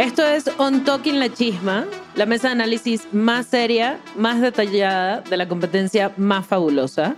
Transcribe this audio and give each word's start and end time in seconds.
Esto 0.00 0.26
es 0.26 0.50
On 0.56 0.82
Talking 0.82 1.18
La 1.18 1.28
Chisma, 1.30 1.84
la 2.14 2.24
mesa 2.24 2.48
de 2.48 2.52
análisis 2.52 3.06
más 3.12 3.48
seria, 3.48 4.00
más 4.16 4.40
detallada 4.40 5.20
de 5.20 5.36
la 5.36 5.46
competencia 5.46 6.10
más 6.16 6.46
fabulosa, 6.46 7.16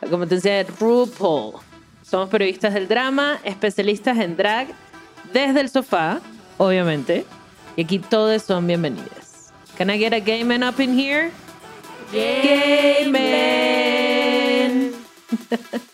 la 0.00 0.08
competencia 0.08 0.52
de 0.52 0.62
RuPaul. 0.78 1.54
Somos 2.02 2.28
periodistas 2.28 2.74
del 2.74 2.86
drama, 2.86 3.40
especialistas 3.42 4.16
en 4.18 4.36
drag, 4.36 4.68
desde 5.32 5.60
el 5.60 5.70
sofá, 5.70 6.20
obviamente, 6.56 7.26
y 7.74 7.82
aquí 7.82 7.98
todos 7.98 8.42
son 8.42 8.64
bienvenidos. 8.64 9.50
Can 9.76 9.90
I 9.90 9.98
get 9.98 10.12
a 10.12 10.20
gay 10.20 10.44
man 10.44 10.62
up 10.62 10.78
in 10.78 10.96
here? 10.96 11.32
Gay 12.12 13.08
man. 13.10 14.92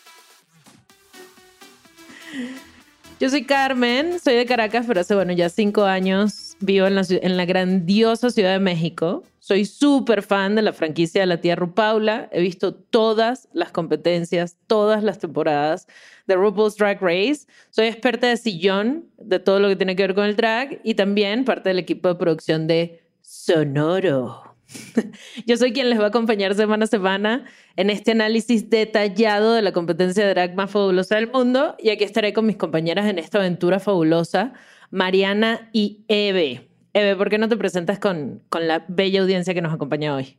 Yo 3.19 3.31
soy 3.31 3.45
Carmen, 3.45 4.21
soy 4.21 4.35
de 4.35 4.45
Caracas, 4.45 4.85
pero 4.87 5.01
hace, 5.01 5.15
bueno, 5.15 5.33
ya 5.33 5.49
cinco 5.49 5.85
años 5.85 6.55
vivo 6.61 6.87
en 6.87 6.95
la, 6.95 7.03
en 7.09 7.39
la 7.39 7.47
grandiosa 7.47 8.29
Ciudad 8.29 8.53
de 8.53 8.59
México. 8.59 9.23
Soy 9.39 9.65
súper 9.65 10.23
fan 10.23 10.55
de 10.55 10.61
la 10.61 10.75
franquicia 10.75 11.23
de 11.23 11.27
la 11.27 11.41
tía 11.41 11.57
Rupaula. 11.57 12.29
He 12.31 12.43
visto 12.43 12.75
todas 12.75 13.49
las 13.55 13.73
competencias, 13.73 14.59
todas 14.67 15.03
las 15.03 15.19
temporadas 15.19 15.87
de 16.27 16.35
RuPaul's 16.35 16.77
Drag 16.77 17.01
Race. 17.01 17.47
Soy 17.71 17.87
experta 17.87 18.27
de 18.27 18.37
sillón, 18.37 19.07
de 19.17 19.39
todo 19.39 19.61
lo 19.61 19.69
que 19.69 19.77
tiene 19.77 19.97
que 19.97 20.03
ver 20.03 20.15
con 20.15 20.27
el 20.27 20.37
drag 20.37 20.81
y 20.85 20.93
también 20.93 21.47
parte 21.47 21.71
del 21.71 21.79
equipo 21.79 22.09
de 22.09 22.17
producción 22.17 22.67
de 22.67 23.01
Sonoro. 23.23 24.46
Yo 25.47 25.57
soy 25.57 25.73
quien 25.73 25.91
les 25.91 25.99
va 25.99 26.05
a 26.05 26.09
acompañar 26.09 26.55
semana 26.55 26.85
a 26.85 26.89
semana 26.89 27.45
en 27.77 27.91
este 27.91 28.13
análisis 28.13 28.69
detallado 28.69 29.53
de 29.53 29.63
la 29.63 29.73
competencia 29.73 30.25
de 30.25 30.31
drag 30.31 30.55
más 30.55 30.71
fabulosa 30.71 31.17
del 31.17 31.31
mundo 31.31 31.77
y 31.79 31.91
aquí 31.91 32.05
estaré 32.05 32.33
con 32.33 32.47
mis 32.47 32.57
compañeras 32.57 33.07
en 33.07 33.19
esta 33.19 33.39
aventura 33.39 33.81
fabulosa, 33.81 34.55
Mariana 34.91 35.71
y 35.73 36.05
Eve. 36.09 36.69
Eve, 36.93 37.17
¿por 37.17 37.29
qué 37.29 37.39
no 37.39 37.49
te 37.49 37.57
presentas 37.57 37.99
con, 37.99 38.43
con 38.49 38.67
la 38.67 38.85
bella 38.89 39.21
audiencia 39.21 39.55
que 39.55 39.63
nos 39.63 39.73
acompaña 39.73 40.15
hoy? 40.15 40.39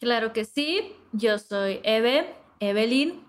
Claro 0.00 0.32
que 0.32 0.44
sí, 0.44 0.92
yo 1.12 1.38
soy 1.38 1.80
Eve, 1.84 2.34
Evelyn, 2.60 3.22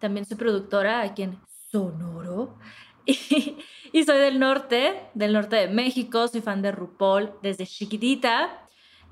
también 0.00 0.24
soy 0.24 0.36
productora 0.36 1.02
aquí 1.02 1.22
en 1.22 1.38
Sonoro 1.70 2.56
y, 3.04 3.56
y 3.92 4.04
soy 4.04 4.18
del 4.18 4.38
norte, 4.38 4.94
del 5.14 5.32
norte 5.32 5.56
de 5.56 5.68
México, 5.68 6.28
soy 6.28 6.40
fan 6.40 6.62
de 6.62 6.72
RuPaul 6.72 7.32
desde 7.42 7.66
chiquitita. 7.66 8.62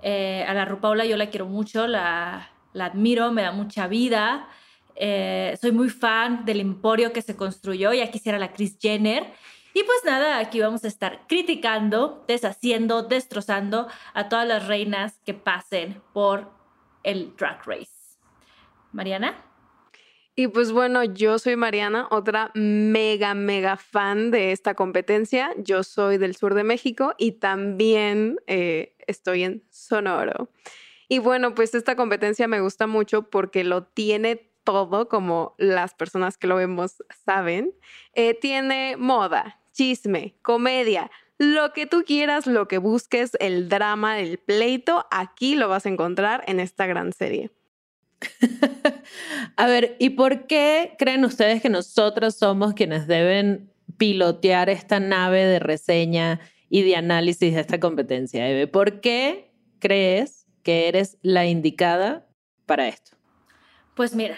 Eh, 0.03 0.45
a 0.47 0.55
la 0.55 0.65
RuPaula 0.65 1.05
yo 1.05 1.17
la 1.17 1.31
quiero 1.31 1.47
mucho, 1.47 1.87
la, 1.87 2.51
la 2.73 2.87
admiro, 2.87 3.33
me 3.33 3.43
da 3.43 3.53
mucha 3.53 3.87
vida. 3.87 4.49
Eh, 4.97 5.57
soy 5.61 5.73
muy 5.73 5.89
fan 5.89 6.45
del 6.45 6.61
emporio 6.61 7.13
que 7.13 7.23
se 7.23 7.37
construyó, 7.37 7.93
ya 7.93 8.11
quisiera 8.11 8.39
la 8.39 8.53
Kris 8.53 8.79
Jenner. 8.81 9.33
Y 9.73 9.85
pues 9.85 9.99
nada, 10.05 10.39
aquí 10.39 10.61
vamos 10.61 10.85
a 10.85 10.89
estar 10.89 11.27
criticando, 11.29 12.25
deshaciendo, 12.27 13.03
destrozando 13.03 13.89
a 14.15 14.29
todas 14.29 14.47
las 14.47 14.67
reinas 14.67 15.21
que 15.25 15.33
pasen 15.33 16.03
por 16.13 16.51
el 17.05 17.37
Drag 17.37 17.65
Race. 17.67 18.19
Mariana. 18.93 19.50
Y 20.41 20.49
pues 20.49 20.73
bueno, 20.73 21.05
yo 21.05 21.39
soy 21.39 21.55
Mariana, 21.57 22.09
otra 22.11 22.51
mega, 22.55 23.35
mega 23.35 23.77
fan 23.77 24.31
de 24.31 24.53
esta 24.53 24.73
competencia. 24.73 25.53
Yo 25.59 25.83
soy 25.83 26.17
del 26.17 26.35
sur 26.35 26.55
de 26.55 26.65
México 26.65 27.13
y 27.19 27.33
también 27.33 28.41
eh, 28.47 28.97
estoy 29.07 29.45
en 29.45 29.63
Sonoro. 29.69 30.49
Y 31.11 31.19
bueno, 31.19 31.55
pues 31.55 31.75
esta 31.75 31.95
competencia 31.95 32.49
me 32.49 32.63
gusta 32.63 32.87
mucho 32.87 33.29
porque 33.29 33.65
lo 33.65 33.85
tiene 33.85 34.51
todo, 34.65 35.11
como 35.11 35.55
las 35.59 35.93
personas 35.93 36.39
que 36.39 36.47
lo 36.47 36.57
vemos 36.57 37.05
saben. 37.27 37.75
Eh, 38.15 38.33
tiene 38.33 38.97
moda, 38.97 39.61
chisme, 39.75 40.37
comedia, 40.41 41.11
lo 41.37 41.75
que 41.75 41.85
tú 41.85 42.03
quieras, 42.07 42.47
lo 42.47 42.67
que 42.67 42.79
busques, 42.79 43.33
el 43.41 43.69
drama, 43.69 44.21
el 44.21 44.39
pleito, 44.39 45.05
aquí 45.11 45.55
lo 45.55 45.69
vas 45.69 45.85
a 45.85 45.91
encontrar 45.91 46.45
en 46.47 46.61
esta 46.61 46.87
gran 46.87 47.13
serie. 47.13 47.51
A 49.57 49.67
ver, 49.67 49.97
¿y 49.99 50.11
por 50.11 50.47
qué 50.47 50.95
creen 50.99 51.25
ustedes 51.25 51.63
que 51.63 51.69
nosotros 51.69 52.37
somos 52.37 52.75
quienes 52.75 53.07
deben 53.07 53.71
pilotear 53.97 54.71
esta 54.71 55.01
nave 55.01 55.45
de 55.45 55.59
reseña 55.59 56.41
y 56.69 56.83
de 56.83 56.97
análisis 56.97 57.55
de 57.55 57.61
esta 57.61 57.81
competencia, 57.81 58.49
Eve? 58.49 58.67
¿Por 58.67 59.01
qué 59.01 59.53
crees 59.79 60.47
que 60.63 60.89
eres 60.89 61.19
la 61.23 61.47
indicada 61.47 62.27
para 62.67 62.89
esto? 62.89 63.17
Pues 63.95 64.15
mira, 64.15 64.37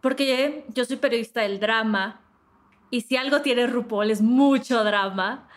porque 0.00 0.64
yo 0.74 0.84
soy 0.84 0.96
periodista 0.96 1.42
del 1.42 1.60
drama 1.60 2.20
y 2.90 3.02
si 3.02 3.16
algo 3.16 3.40
tiene 3.40 3.66
RuPaul 3.66 4.10
es 4.10 4.20
mucho 4.20 4.82
drama. 4.84 5.48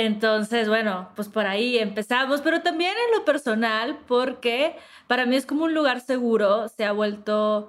Entonces, 0.00 0.66
bueno, 0.66 1.10
pues 1.14 1.28
por 1.28 1.46
ahí 1.46 1.76
empezamos, 1.76 2.40
pero 2.40 2.62
también 2.62 2.92
en 2.92 3.18
lo 3.18 3.26
personal, 3.26 3.98
porque 4.08 4.74
para 5.06 5.26
mí 5.26 5.36
es 5.36 5.44
como 5.44 5.64
un 5.64 5.74
lugar 5.74 6.00
seguro, 6.00 6.70
se 6.70 6.86
ha 6.86 6.92
vuelto 6.92 7.68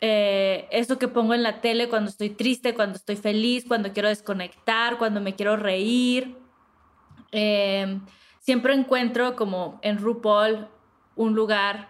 eh, 0.00 0.68
eso 0.70 0.96
que 0.96 1.08
pongo 1.08 1.34
en 1.34 1.42
la 1.42 1.60
tele 1.60 1.88
cuando 1.88 2.08
estoy 2.08 2.30
triste, 2.30 2.72
cuando 2.72 2.96
estoy 2.96 3.16
feliz, 3.16 3.64
cuando 3.66 3.92
quiero 3.92 4.08
desconectar, 4.08 4.96
cuando 4.96 5.20
me 5.20 5.34
quiero 5.34 5.56
reír. 5.56 6.36
Eh, 7.32 7.98
siempre 8.38 8.72
encuentro 8.72 9.34
como 9.34 9.80
en 9.82 9.98
RuPaul 9.98 10.68
un 11.16 11.34
lugar 11.34 11.88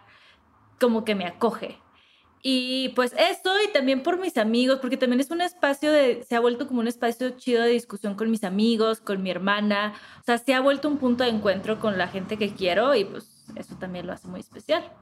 como 0.80 1.04
que 1.04 1.14
me 1.14 1.26
acoge. 1.26 1.78
Y 2.48 2.90
pues 2.90 3.12
esto 3.18 3.50
y 3.60 3.72
también 3.72 4.04
por 4.04 4.20
mis 4.20 4.36
amigos, 4.36 4.78
porque 4.78 4.96
también 4.96 5.18
es 5.18 5.32
un 5.32 5.40
espacio 5.40 5.90
de, 5.90 6.22
se 6.22 6.36
ha 6.36 6.38
vuelto 6.38 6.68
como 6.68 6.78
un 6.78 6.86
espacio 6.86 7.30
chido 7.30 7.64
de 7.64 7.70
discusión 7.70 8.14
con 8.14 8.30
mis 8.30 8.44
amigos, 8.44 9.00
con 9.00 9.20
mi 9.20 9.32
hermana, 9.32 9.94
o 10.20 10.22
sea, 10.22 10.38
se 10.38 10.54
ha 10.54 10.60
vuelto 10.60 10.86
un 10.86 10.98
punto 10.98 11.24
de 11.24 11.30
encuentro 11.30 11.80
con 11.80 11.98
la 11.98 12.06
gente 12.06 12.36
que 12.36 12.54
quiero 12.54 12.94
y 12.94 13.04
pues 13.04 13.48
eso 13.56 13.74
también 13.80 14.06
lo 14.06 14.12
hace 14.12 14.28
muy 14.28 14.38
especial. 14.38 14.92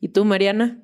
¿Y 0.00 0.08
tú, 0.08 0.24
Mariana? 0.24 0.82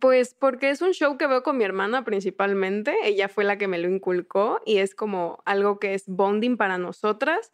Pues 0.00 0.34
porque 0.34 0.70
es 0.70 0.82
un 0.82 0.94
show 0.94 1.16
que 1.16 1.28
veo 1.28 1.44
con 1.44 1.56
mi 1.58 1.62
hermana 1.62 2.04
principalmente. 2.04 2.92
Ella 3.04 3.28
fue 3.28 3.44
la 3.44 3.58
que 3.58 3.68
me 3.68 3.78
lo 3.78 3.88
inculcó 3.88 4.60
y 4.66 4.78
es 4.78 4.96
como 4.96 5.44
algo 5.46 5.78
que 5.78 5.94
es 5.94 6.08
bonding 6.08 6.56
para 6.56 6.76
nosotras. 6.76 7.52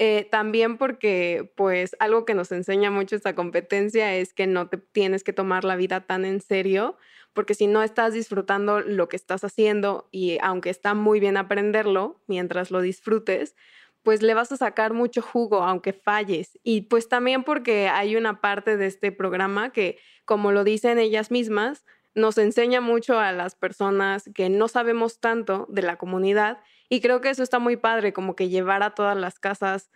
Eh, 0.00 0.28
también 0.30 0.78
porque 0.78 1.52
pues 1.56 1.96
algo 1.98 2.24
que 2.24 2.34
nos 2.34 2.52
enseña 2.52 2.88
mucho 2.88 3.16
esta 3.16 3.34
competencia 3.34 4.14
es 4.14 4.32
que 4.32 4.46
no 4.46 4.68
te 4.68 4.76
tienes 4.78 5.24
que 5.24 5.32
tomar 5.32 5.64
la 5.64 5.74
vida 5.74 6.06
tan 6.06 6.24
en 6.24 6.40
serio, 6.40 6.96
porque 7.32 7.54
si 7.54 7.66
no 7.66 7.82
estás 7.82 8.12
disfrutando 8.12 8.80
lo 8.80 9.08
que 9.08 9.16
estás 9.16 9.42
haciendo 9.42 10.08
y 10.12 10.38
aunque 10.40 10.70
está 10.70 10.94
muy 10.94 11.18
bien 11.18 11.36
aprenderlo 11.36 12.22
mientras 12.28 12.70
lo 12.70 12.80
disfrutes, 12.80 13.56
pues 14.04 14.22
le 14.22 14.34
vas 14.34 14.52
a 14.52 14.56
sacar 14.56 14.92
mucho 14.94 15.20
jugo 15.20 15.64
aunque 15.64 15.92
falles. 15.92 16.56
Y 16.62 16.82
pues 16.82 17.08
también 17.08 17.42
porque 17.42 17.88
hay 17.88 18.14
una 18.14 18.40
parte 18.40 18.76
de 18.76 18.86
este 18.86 19.10
programa 19.10 19.72
que, 19.72 19.98
como 20.24 20.52
lo 20.52 20.62
dicen 20.62 21.00
ellas 21.00 21.32
mismas, 21.32 21.84
nos 22.14 22.38
enseña 22.38 22.80
mucho 22.80 23.18
a 23.18 23.32
las 23.32 23.56
personas 23.56 24.30
que 24.32 24.48
no 24.48 24.68
sabemos 24.68 25.18
tanto 25.18 25.66
de 25.68 25.82
la 25.82 25.96
comunidad 25.96 26.58
Y 26.88 27.00
creo 27.00 27.20
que 27.20 27.30
eso 27.30 27.42
está 27.42 27.58
muy 27.58 27.76
padre, 27.76 28.12
como 28.12 28.34
que 28.34 28.48
llevar 28.48 28.82
a 28.82 28.94
todas 28.94 29.16
las 29.16 29.38
casas 29.38 29.90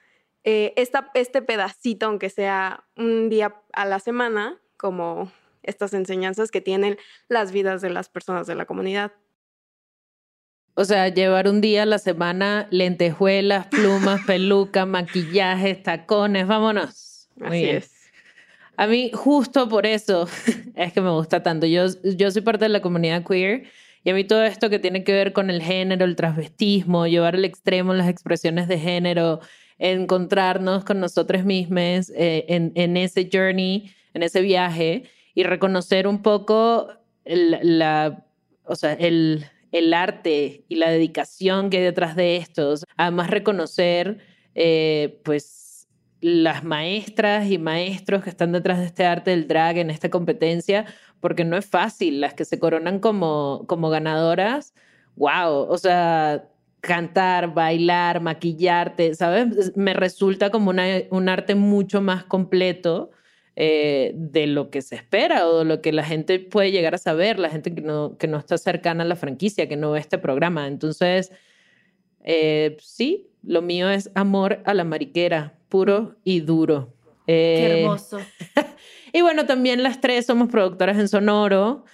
eh, 0.44 0.72
esta, 0.76 1.10
este 1.14 1.40
pedacito, 1.40 2.06
aunque 2.06 2.28
sea 2.28 2.84
un 2.96 3.28
día 3.28 3.54
a 3.72 3.84
la 3.84 4.00
semana, 4.00 4.60
como 4.76 5.30
estas 5.62 5.94
enseñanzas 5.94 6.50
que 6.50 6.60
tienen 6.60 6.98
las 7.28 7.52
vidas 7.52 7.80
de 7.80 7.90
las 7.90 8.08
personas 8.08 8.46
de 8.46 8.56
la 8.56 8.66
comunidad. 8.66 9.12
O 10.74 10.84
sea, 10.84 11.08
llevar 11.08 11.48
un 11.48 11.60
día 11.60 11.82
a 11.82 11.86
la 11.86 11.98
semana 11.98 12.66
lentejuelas, 12.70 13.66
plumas, 13.66 14.20
peluca, 14.26 14.86
maquillaje, 14.86 15.74
tacones, 15.74 16.46
vámonos. 16.46 17.28
Así 17.40 17.64
es. 17.64 17.92
A 18.76 18.86
mí, 18.86 19.10
justo 19.14 19.68
por 19.68 19.86
eso, 19.86 20.28
es 20.74 20.92
que 20.92 21.00
me 21.00 21.10
gusta 21.10 21.42
tanto. 21.42 21.66
Yo, 21.66 21.86
yo 22.02 22.30
soy 22.30 22.42
parte 22.42 22.64
de 22.64 22.70
la 22.70 22.80
comunidad 22.80 23.24
queer 23.24 23.64
y 24.04 24.10
a 24.10 24.14
mí 24.14 24.24
todo 24.24 24.44
esto 24.44 24.70
que 24.70 24.78
tiene 24.78 25.04
que 25.04 25.12
ver 25.12 25.32
con 25.32 25.50
el 25.50 25.62
género, 25.62 26.04
el 26.04 26.16
transvestismo, 26.16 27.06
llevar 27.06 27.34
al 27.34 27.44
extremo 27.44 27.94
las 27.94 28.08
expresiones 28.08 28.68
de 28.68 28.78
género, 28.78 29.40
encontrarnos 29.78 30.84
con 30.84 31.00
nosotros 31.00 31.44
mismos 31.44 32.10
eh, 32.10 32.44
en, 32.48 32.72
en, 32.74 32.96
ese 32.96 33.28
journey, 33.32 33.90
en 34.14 34.22
ese 34.22 34.40
viaje 34.40 35.04
y 35.34 35.44
reconocer 35.44 36.06
un 36.06 36.22
poco 36.22 36.88
el, 37.24 37.78
la, 37.78 38.24
o 38.64 38.76
sea, 38.76 38.92
el, 38.94 39.46
el 39.72 39.94
arte 39.94 40.64
y 40.68 40.76
la 40.76 40.90
dedicación 40.90 41.70
que 41.70 41.78
hay 41.78 41.84
detrás 41.84 42.14
de 42.16 42.36
estos. 42.36 42.84
Además, 42.96 43.30
reconocer, 43.30 44.18
eh, 44.54 45.20
pues, 45.24 45.61
las 46.22 46.62
maestras 46.64 47.50
y 47.50 47.58
maestros 47.58 48.22
que 48.22 48.30
están 48.30 48.52
detrás 48.52 48.78
de 48.78 48.86
este 48.86 49.04
arte 49.04 49.32
del 49.32 49.48
drag 49.48 49.78
en 49.78 49.90
esta 49.90 50.08
competencia, 50.08 50.86
porque 51.20 51.44
no 51.44 51.56
es 51.56 51.66
fácil. 51.66 52.20
Las 52.20 52.34
que 52.34 52.44
se 52.44 52.58
coronan 52.58 53.00
como, 53.00 53.64
como 53.66 53.90
ganadoras, 53.90 54.72
wow, 55.16 55.66
o 55.68 55.76
sea, 55.78 56.48
cantar, 56.80 57.54
bailar, 57.54 58.20
maquillarte, 58.20 59.14
¿sabes? 59.14 59.76
Me 59.76 59.94
resulta 59.94 60.50
como 60.50 60.70
una, 60.70 60.84
un 61.10 61.28
arte 61.28 61.56
mucho 61.56 62.00
más 62.00 62.24
completo 62.24 63.10
eh, 63.56 64.12
de 64.14 64.46
lo 64.46 64.70
que 64.70 64.80
se 64.80 64.94
espera 64.94 65.46
o 65.48 65.58
de 65.58 65.64
lo 65.64 65.82
que 65.82 65.92
la 65.92 66.04
gente 66.04 66.38
puede 66.38 66.70
llegar 66.70 66.94
a 66.94 66.98
saber, 66.98 67.38
la 67.38 67.50
gente 67.50 67.74
que 67.74 67.82
no, 67.82 68.16
que 68.16 68.28
no 68.28 68.38
está 68.38 68.58
cercana 68.58 69.02
a 69.02 69.06
la 69.06 69.16
franquicia, 69.16 69.68
que 69.68 69.76
no 69.76 69.90
ve 69.90 70.00
este 70.00 70.18
programa. 70.18 70.68
Entonces, 70.68 71.32
eh, 72.24 72.76
sí, 72.80 73.30
lo 73.42 73.60
mío 73.60 73.90
es 73.90 74.10
amor 74.14 74.62
a 74.64 74.74
la 74.74 74.84
mariquera, 74.84 75.58
puro 75.72 76.16
y 76.22 76.40
duro. 76.40 76.92
Qué 77.26 77.66
eh, 77.66 77.80
hermoso. 77.80 78.18
y 79.14 79.22
bueno, 79.22 79.46
también 79.46 79.82
las 79.82 80.02
tres 80.02 80.26
somos 80.26 80.48
productoras 80.48 80.98
en 80.98 81.08
Sonoro. 81.08 81.86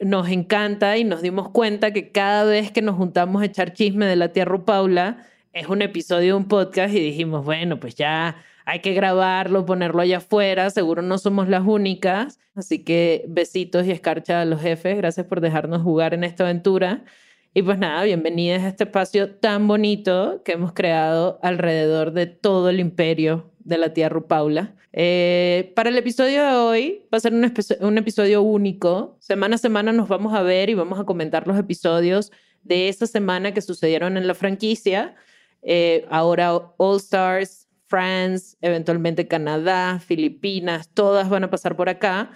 nos 0.00 0.28
encanta 0.28 0.98
y 0.98 1.04
nos 1.04 1.22
dimos 1.22 1.50
cuenta 1.50 1.92
que 1.92 2.10
cada 2.10 2.42
vez 2.42 2.72
que 2.72 2.82
nos 2.82 2.96
juntamos 2.96 3.42
a 3.42 3.44
echar 3.44 3.72
chisme 3.72 4.06
de 4.06 4.16
la 4.16 4.32
tierra 4.32 4.64
Paula 4.64 5.26
es 5.52 5.68
un 5.68 5.82
episodio 5.82 6.34
de 6.34 6.34
un 6.34 6.48
podcast 6.48 6.92
y 6.92 7.00
dijimos, 7.00 7.44
bueno, 7.44 7.78
pues 7.78 7.94
ya 7.94 8.36
hay 8.64 8.80
que 8.80 8.92
grabarlo, 8.92 9.66
ponerlo 9.66 10.02
allá 10.02 10.18
afuera, 10.18 10.70
seguro 10.70 11.02
no 11.02 11.18
somos 11.18 11.48
las 11.48 11.66
únicas. 11.66 12.38
Así 12.54 12.84
que 12.84 13.24
besitos 13.28 13.86
y 13.86 13.90
escarcha 13.90 14.40
a 14.40 14.44
los 14.44 14.60
jefes, 14.60 14.96
gracias 14.96 15.26
por 15.26 15.40
dejarnos 15.40 15.82
jugar 15.82 16.14
en 16.14 16.24
esta 16.24 16.44
aventura. 16.44 17.04
Y 17.52 17.62
pues 17.62 17.78
nada, 17.78 18.04
bienvenidas 18.04 18.62
a 18.62 18.68
este 18.68 18.84
espacio 18.84 19.34
tan 19.34 19.66
bonito 19.66 20.40
que 20.44 20.52
hemos 20.52 20.72
creado 20.72 21.40
alrededor 21.42 22.12
de 22.12 22.26
todo 22.26 22.70
el 22.70 22.78
imperio 22.78 23.50
de 23.58 23.76
la 23.76 23.92
tía 23.92 24.08
Rupaula. 24.08 24.76
Eh, 24.92 25.72
para 25.74 25.90
el 25.90 25.98
episodio 25.98 26.44
de 26.44 26.52
hoy 26.52 27.08
va 27.12 27.18
a 27.18 27.20
ser 27.20 27.34
un, 27.34 27.52
un 27.80 27.98
episodio 27.98 28.42
único. 28.42 29.16
Semana 29.18 29.56
a 29.56 29.58
semana 29.58 29.90
nos 29.90 30.08
vamos 30.08 30.32
a 30.32 30.42
ver 30.42 30.70
y 30.70 30.74
vamos 30.74 31.00
a 31.00 31.04
comentar 31.04 31.48
los 31.48 31.58
episodios 31.58 32.30
de 32.62 32.88
esa 32.88 33.08
semana 33.08 33.52
que 33.52 33.62
sucedieron 33.62 34.16
en 34.16 34.28
la 34.28 34.34
franquicia. 34.34 35.16
Eh, 35.62 36.06
ahora 36.08 36.54
All 36.76 36.98
Stars 36.98 37.68
France, 37.88 38.56
eventualmente 38.60 39.26
Canadá, 39.26 39.98
Filipinas, 39.98 40.88
todas 40.94 41.28
van 41.28 41.42
a 41.42 41.50
pasar 41.50 41.74
por 41.74 41.88
acá. 41.88 42.30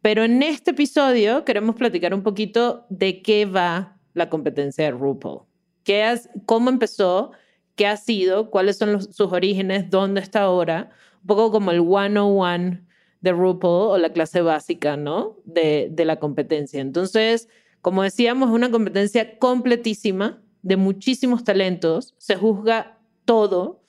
Pero 0.00 0.22
en 0.22 0.44
este 0.44 0.70
episodio 0.70 1.44
queremos 1.44 1.74
platicar 1.74 2.14
un 2.14 2.22
poquito 2.22 2.86
de 2.88 3.20
qué 3.20 3.46
va 3.46 3.96
la 4.14 4.28
competencia 4.28 4.84
de 4.84 4.90
RuPaul. 4.92 5.42
¿Qué 5.84 6.18
¿Cómo 6.46 6.70
empezó? 6.70 7.32
¿Qué 7.74 7.86
ha 7.86 7.96
sido? 7.96 8.50
¿Cuáles 8.50 8.78
son 8.78 9.00
sus 9.00 9.32
orígenes? 9.32 9.90
¿Dónde 9.90 10.20
está 10.20 10.42
ahora? 10.42 10.90
Un 11.22 11.26
poco 11.26 11.50
como 11.52 11.70
el 11.70 11.80
101 11.80 12.80
de 13.20 13.32
RuPaul 13.32 13.90
o 13.90 13.98
la 13.98 14.12
clase 14.12 14.42
básica, 14.42 14.96
¿no? 14.96 15.36
De, 15.44 15.88
de 15.90 16.04
la 16.04 16.18
competencia. 16.18 16.80
Entonces, 16.80 17.48
como 17.80 18.02
decíamos, 18.02 18.48
es 18.48 18.54
una 18.54 18.70
competencia 18.70 19.38
completísima 19.38 20.42
de 20.62 20.76
muchísimos 20.76 21.44
talentos. 21.44 22.14
Se 22.18 22.36
juzga 22.36 22.98
todo 23.24 23.80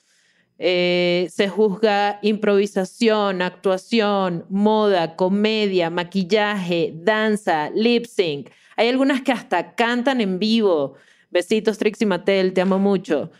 eh, 0.64 1.28
se 1.32 1.48
juzga 1.48 2.20
improvisación, 2.22 3.42
actuación, 3.42 4.46
moda, 4.48 5.16
comedia, 5.16 5.90
maquillaje, 5.90 6.92
danza, 6.94 7.70
lip 7.70 8.04
sync. 8.04 8.50
Hay 8.82 8.88
algunas 8.88 9.22
que 9.22 9.30
hasta 9.30 9.76
cantan 9.76 10.20
en 10.20 10.40
vivo. 10.40 10.94
Besitos, 11.30 11.78
Trixie 11.78 12.04
Mattel, 12.04 12.52
te 12.52 12.62
amo 12.62 12.80
mucho. 12.80 13.30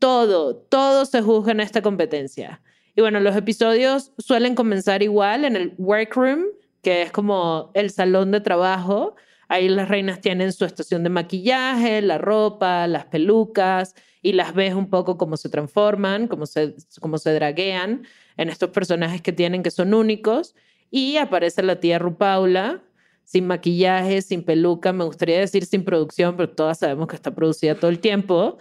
Todo, 0.00 0.56
todo 0.56 1.06
se 1.06 1.22
juzga 1.22 1.52
en 1.52 1.60
esta 1.60 1.82
competencia. 1.82 2.60
Y 2.96 3.00
bueno, 3.00 3.20
los 3.20 3.36
episodios 3.36 4.10
suelen 4.18 4.56
comenzar 4.56 5.04
igual 5.04 5.44
en 5.44 5.54
el 5.54 5.72
workroom, 5.78 6.46
que 6.82 7.02
es 7.02 7.12
como 7.12 7.70
el 7.74 7.90
salón 7.90 8.32
de 8.32 8.40
trabajo. 8.40 9.14
Ahí 9.46 9.68
las 9.68 9.88
reinas 9.88 10.20
tienen 10.20 10.52
su 10.52 10.64
estación 10.64 11.04
de 11.04 11.10
maquillaje, 11.10 12.02
la 12.02 12.18
ropa, 12.18 12.88
las 12.88 13.04
pelucas, 13.04 13.94
y 14.20 14.32
las 14.32 14.52
ves 14.52 14.74
un 14.74 14.90
poco 14.90 15.16
cómo 15.16 15.36
se 15.36 15.48
transforman, 15.48 16.26
cómo 16.26 16.44
se, 16.44 16.74
cómo 17.00 17.18
se 17.18 17.32
draguean 17.34 18.02
en 18.36 18.48
estos 18.48 18.70
personajes 18.70 19.22
que 19.22 19.32
tienen 19.32 19.62
que 19.62 19.70
son 19.70 19.94
únicos. 19.94 20.56
Y 20.90 21.18
aparece 21.18 21.62
la 21.62 21.78
tía 21.78 22.00
Rupaula, 22.00 22.82
sin 23.28 23.46
maquillaje, 23.46 24.22
sin 24.22 24.42
peluca, 24.42 24.90
me 24.94 25.04
gustaría 25.04 25.38
decir 25.38 25.66
sin 25.66 25.84
producción, 25.84 26.34
pero 26.34 26.48
todas 26.48 26.78
sabemos 26.78 27.08
que 27.08 27.16
está 27.16 27.34
producida 27.34 27.74
todo 27.74 27.90
el 27.90 27.98
tiempo. 27.98 28.56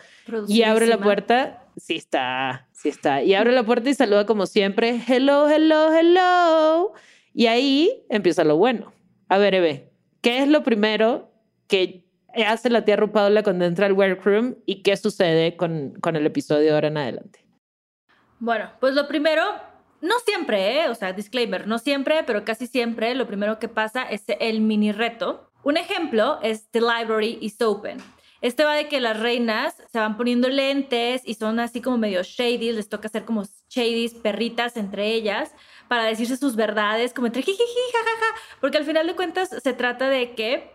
Y 0.50 0.64
abre 0.64 0.88
la 0.88 0.98
puerta, 0.98 1.64
sí 1.78 1.96
está, 1.96 2.68
sí 2.74 2.90
está. 2.90 3.24
Y 3.24 3.34
abre 3.34 3.54
la 3.54 3.64
puerta 3.64 3.90
y 3.90 3.94
saluda 3.94 4.26
como 4.26 4.46
siempre, 4.46 5.02
hello, 5.08 5.50
hello, 5.50 5.94
hello. 5.94 6.92
Y 7.34 7.46
ahí 7.46 8.04
empieza 8.10 8.44
lo 8.44 8.58
bueno. 8.58 8.92
A 9.30 9.38
ver, 9.38 9.56
Eve, 9.56 9.90
¿qué 10.20 10.40
es 10.40 10.50
lo 10.50 10.64
primero 10.64 11.32
que 11.70 12.06
hace 12.46 12.70
la 12.70 12.84
tía 12.84 12.98
Rupaula 12.98 13.44
cuando 13.44 13.64
entra 13.64 13.86
al 13.86 13.94
workroom 13.94 14.56
y 14.66 14.82
qué 14.82 14.98
sucede 14.98 15.56
con, 15.56 15.94
con 16.02 16.18
el 16.18 16.26
episodio 16.26 16.64
de 16.64 16.72
ahora 16.72 16.90
en 16.90 16.98
adelante? 16.98 17.40
Bueno, 18.40 18.70
pues 18.82 18.96
lo 18.96 19.08
primero, 19.08 19.44
no 20.02 20.20
siempre, 20.20 20.84
¿eh? 20.84 20.90
o 20.90 20.96
sea, 20.96 21.14
disclaimer, 21.14 21.68
no 21.68 21.80
siempre, 21.80 22.24
pero 22.24 22.46
casi 22.46 22.68
siempre 22.68 23.16
lo 23.16 23.28
primero 23.28 23.60
que 23.60 23.68
pasa 23.68 24.04
es 24.04 24.24
el 24.28 24.62
mini 24.62 24.92
reto. 24.92 25.50
Un 25.64 25.78
ejemplo 25.78 26.40
es 26.42 26.70
The 26.72 26.82
Library 26.82 27.40
is 27.42 27.62
Open. 27.62 27.98
Este 28.42 28.64
va 28.64 28.76
de 28.76 28.88
que 28.88 29.02
las 29.02 29.20
reinas 29.20 29.76
se 29.92 30.00
van 30.00 30.16
poniendo 30.16 30.48
lentes 30.48 31.24
y 31.26 31.34
son 31.34 31.60
así 31.60 31.82
como 31.82 31.98
medio 31.98 32.22
shady, 32.22 32.72
les 32.72 32.88
toca 32.88 33.08
hacer 33.08 33.26
como 33.26 33.44
shady, 33.70 34.10
perritas 34.22 34.78
entre 34.78 35.08
ellas 35.14 35.52
para 35.88 36.04
decirse 36.04 36.38
sus 36.38 36.56
verdades, 36.56 37.14
como 37.14 37.28
entre 37.28 37.42
jiji, 37.42 37.58
jajaja, 37.92 38.42
porque 38.62 38.78
al 38.78 38.86
final 38.86 39.08
de 39.08 39.16
cuentas 39.16 39.50
se 39.50 39.74
trata 39.74 40.10
de 40.10 40.36
que 40.36 40.72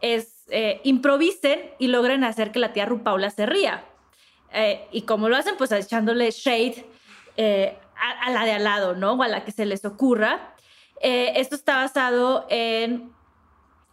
es 0.00 0.44
eh, 0.48 0.80
improvisen 0.84 1.60
y 1.78 1.86
logren 1.86 2.24
hacer 2.24 2.50
que 2.50 2.58
la 2.58 2.72
tía 2.72 2.86
Rupaula 2.86 3.30
se 3.30 3.46
ría. 3.46 3.84
Eh, 4.52 4.86
y 4.90 5.02
como 5.02 5.28
lo 5.28 5.36
hacen, 5.36 5.56
pues 5.56 5.70
echándole 5.72 6.30
shade 6.30 6.84
eh, 7.36 7.76
a, 7.96 8.30
la 8.30 8.44
de 8.44 8.52
al 8.52 8.64
lado, 8.64 8.94
¿no? 8.94 9.12
O 9.12 9.22
a 9.22 9.28
la 9.28 9.44
que 9.44 9.52
se 9.52 9.66
les 9.66 9.84
ocurra. 9.84 10.54
esto 11.00 11.54
está 11.54 11.76
basado 11.76 12.46
en 12.48 13.12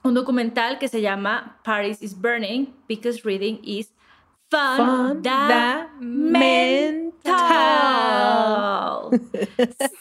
un 0.03 0.13
documental 0.13 0.79
que 0.79 0.87
se 0.87 1.01
llama 1.01 1.59
Paris 1.63 2.01
is 2.01 2.19
Burning 2.19 2.73
because 2.87 3.21
reading 3.23 3.59
is 3.63 3.93
fundamental. 4.49 5.89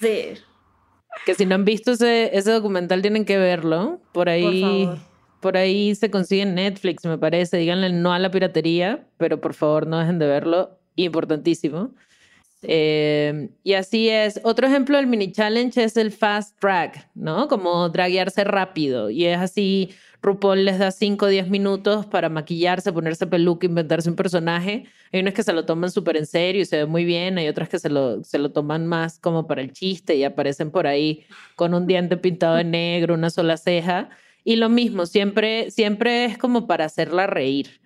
sí. 0.01 0.35
Que 1.27 1.35
si 1.35 1.45
no 1.45 1.55
han 1.57 1.65
visto 1.65 1.93
ese, 1.93 2.37
ese 2.37 2.51
documental 2.53 3.03
tienen 3.03 3.25
que 3.25 3.37
verlo. 3.37 4.01
Por 4.13 4.29
ahí. 4.29 4.87
Por 4.87 5.11
por 5.41 5.57
ahí 5.57 5.95
se 5.95 6.11
consigue 6.11 6.43
en 6.43 6.55
Netflix, 6.55 7.05
me 7.07 7.19
parece. 7.19 7.57
Díganle 7.57 7.91
no 7.91 8.13
a 8.13 8.19
la 8.19 8.31
piratería, 8.31 9.07
pero 9.17 9.41
por 9.41 9.55
favor 9.55 9.87
no 9.87 9.99
dejen 9.99 10.19
de 10.19 10.27
verlo. 10.27 10.79
Importantísimo. 10.97 11.95
Eh, 12.63 13.51
y 13.63 13.73
así 13.75 14.09
es. 14.09 14.41
Otro 14.45 14.67
ejemplo 14.67 14.97
del 14.97 15.07
mini 15.07 15.33
challenge 15.33 15.83
es 15.83 15.97
el 15.97 16.13
fast 16.13 16.61
drag, 16.61 17.11
¿no? 17.15 17.49
Como 17.49 17.89
draguearse 17.89 18.45
rápido. 18.45 19.11
Y 19.11 19.27
es 19.27 19.39
así, 19.39 19.91
RuPaul 20.23 20.65
les 20.65 20.79
da 20.79 20.91
5 20.91 21.25
o 21.25 21.29
10 21.29 21.49
minutos 21.49 22.07
para 22.07 22.29
maquillarse, 22.29 22.93
ponerse 22.93 23.27
peluca, 23.27 23.67
inventarse 23.67 24.11
un 24.11 24.17
personaje. 24.17 24.85
Hay 25.13 25.21
unos 25.21 25.35
que 25.35 25.43
se 25.43 25.53
lo 25.53 25.65
toman 25.65 25.91
súper 25.91 26.17
en 26.17 26.27
serio 26.27 26.63
y 26.63 26.67
se 26.67 26.79
ve 26.79 26.87
muy 26.87 27.05
bien. 27.05 27.39
Hay 27.39 27.49
otras 27.49 27.69
que 27.69 27.79
se 27.79 27.89
lo, 27.89 28.23
se 28.25 28.39
lo 28.39 28.53
toman 28.53 28.87
más 28.87 29.19
como 29.19 29.47
para 29.47 29.63
el 29.63 29.73
chiste 29.73 30.17
y 30.17 30.25
aparecen 30.25 30.71
por 30.71 30.87
ahí 30.87 31.25
con 31.57 31.75
un 31.75 31.87
diente 31.87 32.17
pintado 32.17 32.57
de 32.57 32.65
negro, 32.65 33.15
una 33.15 33.31
sola 33.31 33.57
ceja. 33.57 34.11
Y 34.45 34.57
lo 34.57 34.69
mismo, 34.69 35.07
siempre, 35.07 35.71
siempre 35.71 36.25
es 36.27 36.39
como 36.39 36.67
para 36.67 36.87
hacerla 36.87 37.27
reír. 37.27 37.81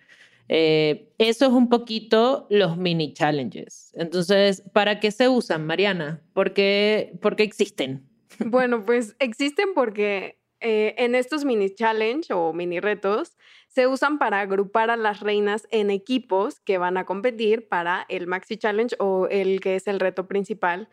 Eh, 0.49 1.13
eso 1.19 1.47
es 1.47 1.53
un 1.53 1.69
poquito 1.69 2.47
los 2.51 2.77
mini 2.77 3.15
challenges. 3.15 3.93
Entonces, 3.95 4.63
¿para 4.73 5.01
qué 5.01 5.11
se 5.11 5.29
usan, 5.29 5.67
Mariana? 5.67 6.23
¿Por 6.33 6.53
qué, 6.53 7.19
existen? 7.39 8.09
Bueno, 8.41 8.85
pues 8.85 9.15
existen 9.21 9.75
porque 9.77 10.41
eh, 10.59 10.97
en 10.99 11.15
estos 11.15 11.45
mini 11.45 11.73
challenge 11.73 12.33
o 12.35 12.53
mini 12.53 12.81
retos 12.81 13.37
se 13.69 13.87
usan 13.87 14.19
para 14.19 14.41
agrupar 14.41 14.91
a 14.91 14.97
las 14.97 15.21
reinas 15.21 15.69
en 15.71 15.91
equipos 15.91 16.59
que 16.59 16.77
van 16.77 16.97
a 16.97 17.05
competir 17.05 17.69
para 17.69 18.07
el 18.09 18.27
maxi 18.27 18.57
challenge 18.57 18.97
o 18.99 19.29
el 19.29 19.61
que 19.61 19.77
es 19.77 19.87
el 19.87 20.01
reto 20.01 20.27
principal. 20.27 20.89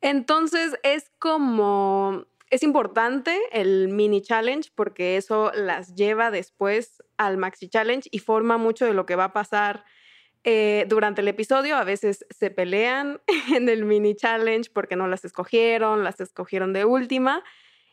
Entonces 0.00 0.78
es 0.82 1.10
como 1.18 2.24
es 2.50 2.62
importante 2.62 3.38
el 3.52 3.88
mini 3.88 4.22
challenge 4.22 4.70
porque 4.74 5.16
eso 5.16 5.50
las 5.54 5.94
lleva 5.94 6.30
después 6.30 7.02
al 7.16 7.38
maxi 7.38 7.68
challenge 7.68 8.08
y 8.12 8.20
forma 8.20 8.56
mucho 8.56 8.84
de 8.84 8.94
lo 8.94 9.06
que 9.06 9.16
va 9.16 9.24
a 9.24 9.32
pasar 9.32 9.84
eh, 10.44 10.84
durante 10.88 11.22
el 11.22 11.28
episodio. 11.28 11.76
A 11.76 11.84
veces 11.84 12.24
se 12.30 12.50
pelean 12.50 13.20
en 13.54 13.68
el 13.68 13.84
mini 13.84 14.14
challenge 14.14 14.70
porque 14.72 14.96
no 14.96 15.08
las 15.08 15.24
escogieron, 15.24 16.04
las 16.04 16.20
escogieron 16.20 16.72
de 16.72 16.84
última. 16.84 17.42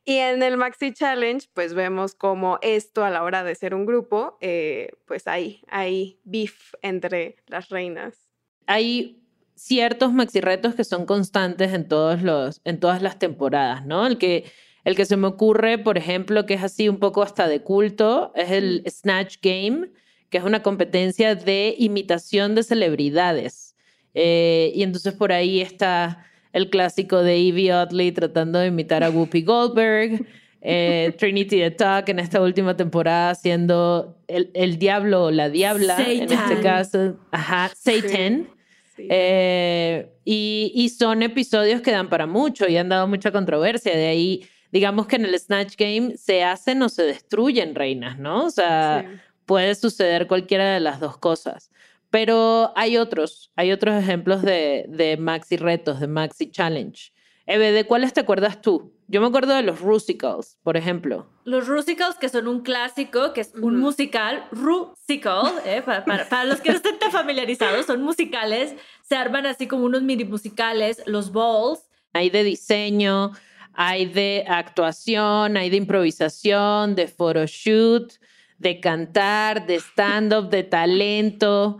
Y 0.06 0.18
en 0.18 0.44
el 0.44 0.58
maxi 0.58 0.94
challenge, 0.94 1.48
pues 1.54 1.74
vemos 1.74 2.14
como 2.14 2.60
esto 2.62 3.06
a 3.06 3.10
la 3.10 3.24
hora 3.24 3.44
de 3.44 3.56
ser 3.56 3.74
un 3.74 3.86
grupo, 3.86 4.38
eh, 4.42 4.92
pues 5.06 5.28
hay, 5.28 5.64
hay 5.70 6.20
beef 6.26 6.74
entre 6.82 7.38
las 7.48 7.70
reinas. 7.70 8.30
Hay 8.68 9.23
ciertos 9.56 10.14
maxi 10.14 10.42
retos 10.42 10.76
que 10.76 10.84
son 10.84 11.06
constantes 11.06 11.74
en, 11.74 11.88
todos 11.88 12.22
los, 12.22 12.62
en 12.66 12.80
todas 12.80 13.02
las 13.02 13.20
temporadas, 13.20 13.86
¿no? 13.86 14.06
El 14.06 14.18
que, 14.18 14.46
el 14.84 14.96
que 14.96 15.06
se 15.06 15.18
me 15.18 15.28
ocurre, 15.28 15.78
por 15.78 15.98
ejemplo, 15.98 16.46
que 16.46 16.56
es 16.56 16.64
así 16.64 16.90
un 16.90 16.98
poco 16.98 17.24
hasta 17.24 17.48
de 17.48 17.62
culto, 17.62 18.32
es 18.36 18.52
el 18.52 18.84
Snatch 18.88 19.38
Game, 19.42 19.90
que 20.30 20.38
es 20.38 20.44
una 20.44 20.64
competencia 20.64 21.36
de 21.36 21.76
imitación 21.78 22.56
de 22.56 22.64
celebridades. 22.64 23.76
Eh, 24.14 24.72
y 24.76 24.84
entonces 24.84 25.14
por 25.14 25.32
ahí 25.32 25.62
está 25.62 26.26
el 26.52 26.70
clásico 26.70 27.24
de 27.24 27.36
Evie 27.48 27.74
Oddly 27.74 28.12
tratando 28.12 28.60
de 28.60 28.68
imitar 28.68 29.04
a 29.04 29.10
Whoopi 29.10 29.44
Goldberg. 29.44 30.26
Eh, 30.66 31.14
Trinity 31.18 31.58
the 31.58 31.72
Talk 31.72 32.08
en 32.08 32.20
esta 32.20 32.42
última 32.42 32.78
temporada 32.78 33.36
siendo 33.36 34.16
el, 34.30 34.50
el 34.54 34.80
diablo 34.80 35.26
o 35.26 35.32
la 35.32 35.50
diabla, 35.50 35.98
en 36.10 36.32
este 36.32 36.62
caso, 36.62 37.18
ajá, 37.32 37.70
Satan. 37.76 38.48
Eh, 38.98 40.10
y, 40.26 40.72
y, 40.76 40.90
son 40.90 41.24
episodios 41.24 41.82
que 41.82 41.92
dan 41.92 42.10
para 42.10 42.26
mucho 42.26 42.68
y 42.68 42.78
han 42.78 42.90
dado 42.90 43.08
mucha 43.08 43.32
controversia. 43.32 43.96
De 43.96 44.08
ahí, 44.08 44.48
digamos 44.72 45.08
que 45.08 45.16
en 45.16 45.26
el 45.26 45.38
Snatch 45.40 45.76
Game 45.78 46.18
se 46.18 46.44
hacen 46.44 46.82
o 46.82 46.90
se 46.90 47.04
destruyen 47.04 47.76
reinas, 47.76 48.20
¿no? 48.20 48.46
O 48.46 48.50
sea, 48.50 49.22
puede 49.46 49.76
suceder 49.76 50.28
cualquiera 50.28 50.74
de 50.74 50.80
las 50.80 51.00
dos 51.00 51.18
cosas. 51.18 51.72
Pero 52.10 52.72
hay 52.76 52.98
otros, 52.98 53.52
hay 53.56 53.72
otros 53.72 53.96
ejemplos 54.02 54.42
de, 54.44 54.86
de 54.88 55.18
maxi 55.18 55.58
retos, 55.58 56.00
de 56.00 56.08
maxi 56.08 56.52
challenge. 56.52 57.12
Eve, 57.46 57.72
¿de 57.72 57.86
cuáles 57.86 58.14
te 58.14 58.22
acuerdas 58.22 58.62
tú? 58.62 58.94
Yo 59.14 59.22
me 59.22 59.28
acuerdo 59.28 59.54
de 59.54 59.62
los 59.62 59.80
Rusicals, 59.80 60.58
por 60.64 60.76
ejemplo. 60.76 61.28
Los 61.46 61.68
Rusicals, 61.68 62.16
que 62.16 62.30
son 62.30 62.48
un 62.48 62.62
clásico, 62.62 63.32
que 63.34 63.42
es 63.42 63.54
un 63.54 63.78
musical, 63.78 64.48
Rusical, 64.52 65.54
eh, 65.68 65.84
para, 65.86 66.04
para, 66.04 66.46
los 66.46 66.62
que 66.62 66.72
no 66.72 66.78
estén 66.78 66.98
tan 66.98 67.12
familiarizados, 67.22 67.86
son 67.86 68.02
musicales, 68.02 68.74
se 69.04 69.16
arman 69.16 69.46
así 69.46 69.68
como 69.68 69.86
unos 69.86 70.02
mini 70.02 70.24
musicales, 70.24 71.04
los 71.06 71.32
balls. 71.32 71.88
Hay 72.14 72.32
de 72.32 72.44
diseño, 72.44 73.34
hay 73.74 74.08
de 74.08 74.46
actuación, 74.48 75.58
hay 75.58 75.70
de 75.70 75.78
improvisación, 75.78 76.96
de 76.96 77.08
photoshoot, 77.08 78.14
de 78.58 78.80
cantar, 78.80 79.68
de 79.68 79.76
stand-up, 79.76 80.50
de 80.50 80.64
talento 80.64 81.78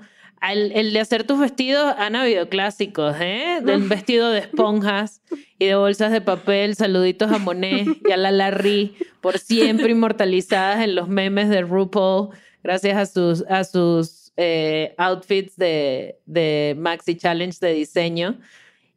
el, 0.52 0.92
de 0.92 1.00
hacer 1.00 1.24
tus 1.24 1.40
vestidos 1.40 1.96
han 1.98 2.16
habido 2.16 2.50
clásicos, 2.50 3.16
¿eh? 3.20 3.60
Del 3.64 3.84
vestido 3.84 4.30
de 4.32 4.40
esponjas 4.40 5.22
y 5.58 5.68
de 5.68 5.76
bolsas 5.76 6.12
de 6.12 6.20
papel, 6.20 6.76
saluditos 6.76 7.32
a 7.32 7.38
Monet 7.38 7.88
y 8.06 8.12
a 8.12 8.18
la 8.18 8.32
Larry, 8.32 8.96
por 9.22 9.40
siempre 9.40 9.92
inmortalizadas 9.92 10.84
en 10.84 10.96
los 10.96 11.08
memes 11.08 11.48
de 11.50 11.62
RuPaul, 11.62 12.30
gracias 12.62 12.98
a 12.98 13.06
sus, 13.06 13.46
a 13.50 13.64
sus 13.64 14.34
eh, 14.36 14.94
outfits 14.98 15.56
de, 15.56 16.18
de 16.26 16.76
Maxi 16.78 17.16
Challenge 17.16 17.58
de 17.62 17.74
diseño. 17.74 18.40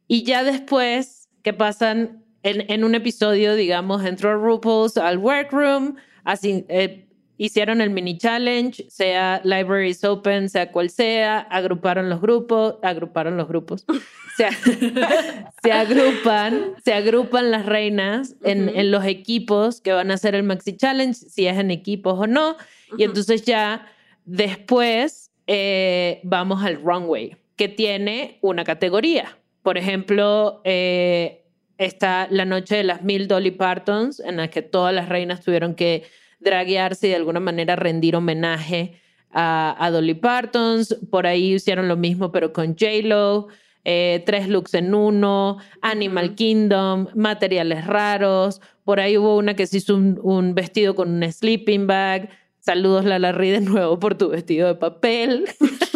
Y 0.07 0.23
ya 0.23 0.43
después, 0.43 1.29
que 1.43 1.53
pasan 1.53 2.23
en, 2.43 2.69
en 2.69 2.83
un 2.83 2.93
episodio, 2.93 3.55
digamos, 3.55 4.03
entró 4.03 4.37
RuPaul's 4.37 4.97
al 4.97 5.17
workroom, 5.17 5.95
así, 6.25 6.65
eh, 6.67 7.06
hicieron 7.37 7.81
el 7.81 7.89
mini 7.89 8.17
challenge, 8.17 8.85
sea 8.89 9.41
Libraries 9.43 10.03
Open, 10.03 10.49
sea 10.49 10.71
cual 10.71 10.89
sea, 10.89 11.39
agruparon 11.39 12.09
los 12.09 12.21
grupos, 12.21 12.75
agruparon 12.81 13.37
los 13.37 13.47
grupos, 13.47 13.85
se, 14.37 14.49
se 15.63 15.71
agrupan, 15.71 16.73
se 16.83 16.93
agrupan 16.93 17.51
las 17.51 17.65
reinas 17.65 18.35
en, 18.43 18.69
en, 18.69 18.91
los 18.91 19.05
equipos 19.05 19.81
que 19.81 19.93
van 19.93 20.11
a 20.11 20.15
hacer 20.15 20.35
el 20.35 20.43
maxi 20.43 20.75
challenge, 20.75 21.13
si 21.13 21.47
es 21.47 21.57
en 21.57 21.71
equipos 21.71 22.19
o 22.19 22.27
no, 22.27 22.57
y 22.97 23.03
entonces 23.03 23.43
ya 23.43 23.87
después 24.25 25.31
eh, 25.47 26.19
vamos 26.23 26.63
al 26.63 26.81
runway, 26.81 27.37
que 27.55 27.69
tiene 27.69 28.37
una 28.41 28.63
categoría. 28.63 29.37
Por 29.63 29.77
ejemplo, 29.77 30.61
eh, 30.65 31.45
está 31.77 32.27
la 32.29 32.45
noche 32.45 32.75
de 32.75 32.83
las 32.83 33.01
mil 33.01 33.27
Dolly 33.27 33.51
Partons, 33.51 34.19
en 34.19 34.37
la 34.37 34.49
que 34.49 34.61
todas 34.61 34.93
las 34.93 35.09
reinas 35.09 35.41
tuvieron 35.41 35.73
que 35.73 36.03
draguearse 36.39 37.07
y 37.07 37.09
de 37.11 37.15
alguna 37.15 37.39
manera 37.39 37.75
rendir 37.75 38.15
homenaje 38.15 38.99
a, 39.31 39.89
Dolly 39.91 40.15
Parton. 40.15 40.83
Por 41.09 41.27
ahí 41.27 41.53
hicieron 41.53 41.87
lo 41.87 41.97
mismo, 41.97 42.31
pero 42.31 42.53
con 42.53 42.75
J-Lo. 42.77 43.47
Eh, 43.89 44.21
tres 44.25 44.49
looks 44.49 44.73
en 44.73 44.93
uno, 44.93 45.59
Animal 45.81 46.35
Kingdom, 46.35 47.07
materiales 47.15 47.85
raros. 47.87 48.59
Por 48.83 48.99
ahí 48.99 49.17
hubo 49.17 49.37
una 49.37 49.55
que 49.55 49.65
se 49.65 49.77
hizo 49.77 49.95
un, 49.95 50.53
vestido 50.53 50.93
con 50.93 51.09
un 51.09 51.31
sleeping 51.31 51.87
bag. 51.87 52.29
Saludos, 52.59 53.05
Lala 53.05 53.31
Ri, 53.31 53.51
de 53.51 53.61
nuevo 53.61 53.97
por 53.97 54.15
tu 54.15 54.27
vestido 54.27 54.67
de 54.67 54.75
papel. 54.75 55.45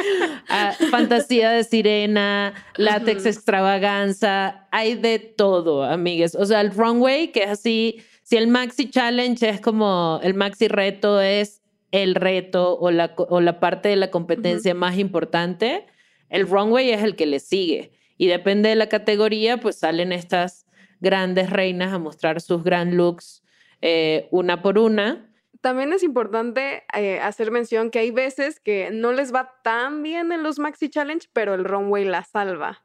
Ah, 0.48 0.74
fantasía 0.90 1.50
de 1.50 1.64
sirena, 1.64 2.54
látex 2.76 3.26
extravaganza. 3.26 4.66
Hay 4.72 4.94
de 4.94 5.18
todo, 5.18 5.84
amigues. 5.84 6.34
O 6.34 6.44
sea, 6.44 6.60
el 6.60 6.72
runway, 6.72 7.28
que 7.28 7.44
es 7.44 7.50
así 7.50 8.02
si 8.30 8.36
el 8.36 8.46
maxi 8.46 8.88
challenge 8.88 9.48
es 9.48 9.60
como 9.60 10.20
el 10.22 10.34
maxi 10.34 10.68
reto 10.68 11.20
es 11.20 11.62
el 11.90 12.14
reto 12.14 12.78
o 12.78 12.92
la, 12.92 13.12
o 13.16 13.40
la 13.40 13.58
parte 13.58 13.88
de 13.88 13.96
la 13.96 14.12
competencia 14.12 14.72
más 14.72 14.98
importante, 14.98 15.84
el 16.28 16.46
runway 16.46 16.90
es 16.90 17.02
el 17.02 17.16
que 17.16 17.26
le 17.26 17.40
sigue. 17.40 17.90
Y 18.16 18.28
depende 18.28 18.68
de 18.68 18.76
la 18.76 18.88
categoría, 18.88 19.56
pues 19.56 19.80
salen 19.80 20.12
estas 20.12 20.64
grandes 21.00 21.50
reinas 21.50 21.92
a 21.92 21.98
mostrar 21.98 22.40
sus 22.40 22.62
gran 22.62 22.96
looks 22.96 23.42
eh, 23.82 24.28
una 24.30 24.62
por 24.62 24.78
una. 24.78 25.28
También 25.60 25.92
es 25.92 26.04
importante 26.04 26.84
eh, 26.96 27.18
hacer 27.18 27.50
mención 27.50 27.90
que 27.90 27.98
hay 27.98 28.12
veces 28.12 28.60
que 28.60 28.90
no 28.92 29.10
les 29.10 29.34
va 29.34 29.60
tan 29.64 30.04
bien 30.04 30.30
en 30.30 30.44
los 30.44 30.60
Maxi 30.60 30.88
Challenge, 30.88 31.26
pero 31.32 31.54
el 31.54 31.64
runway 31.64 32.04
la 32.04 32.22
salva. 32.22 32.84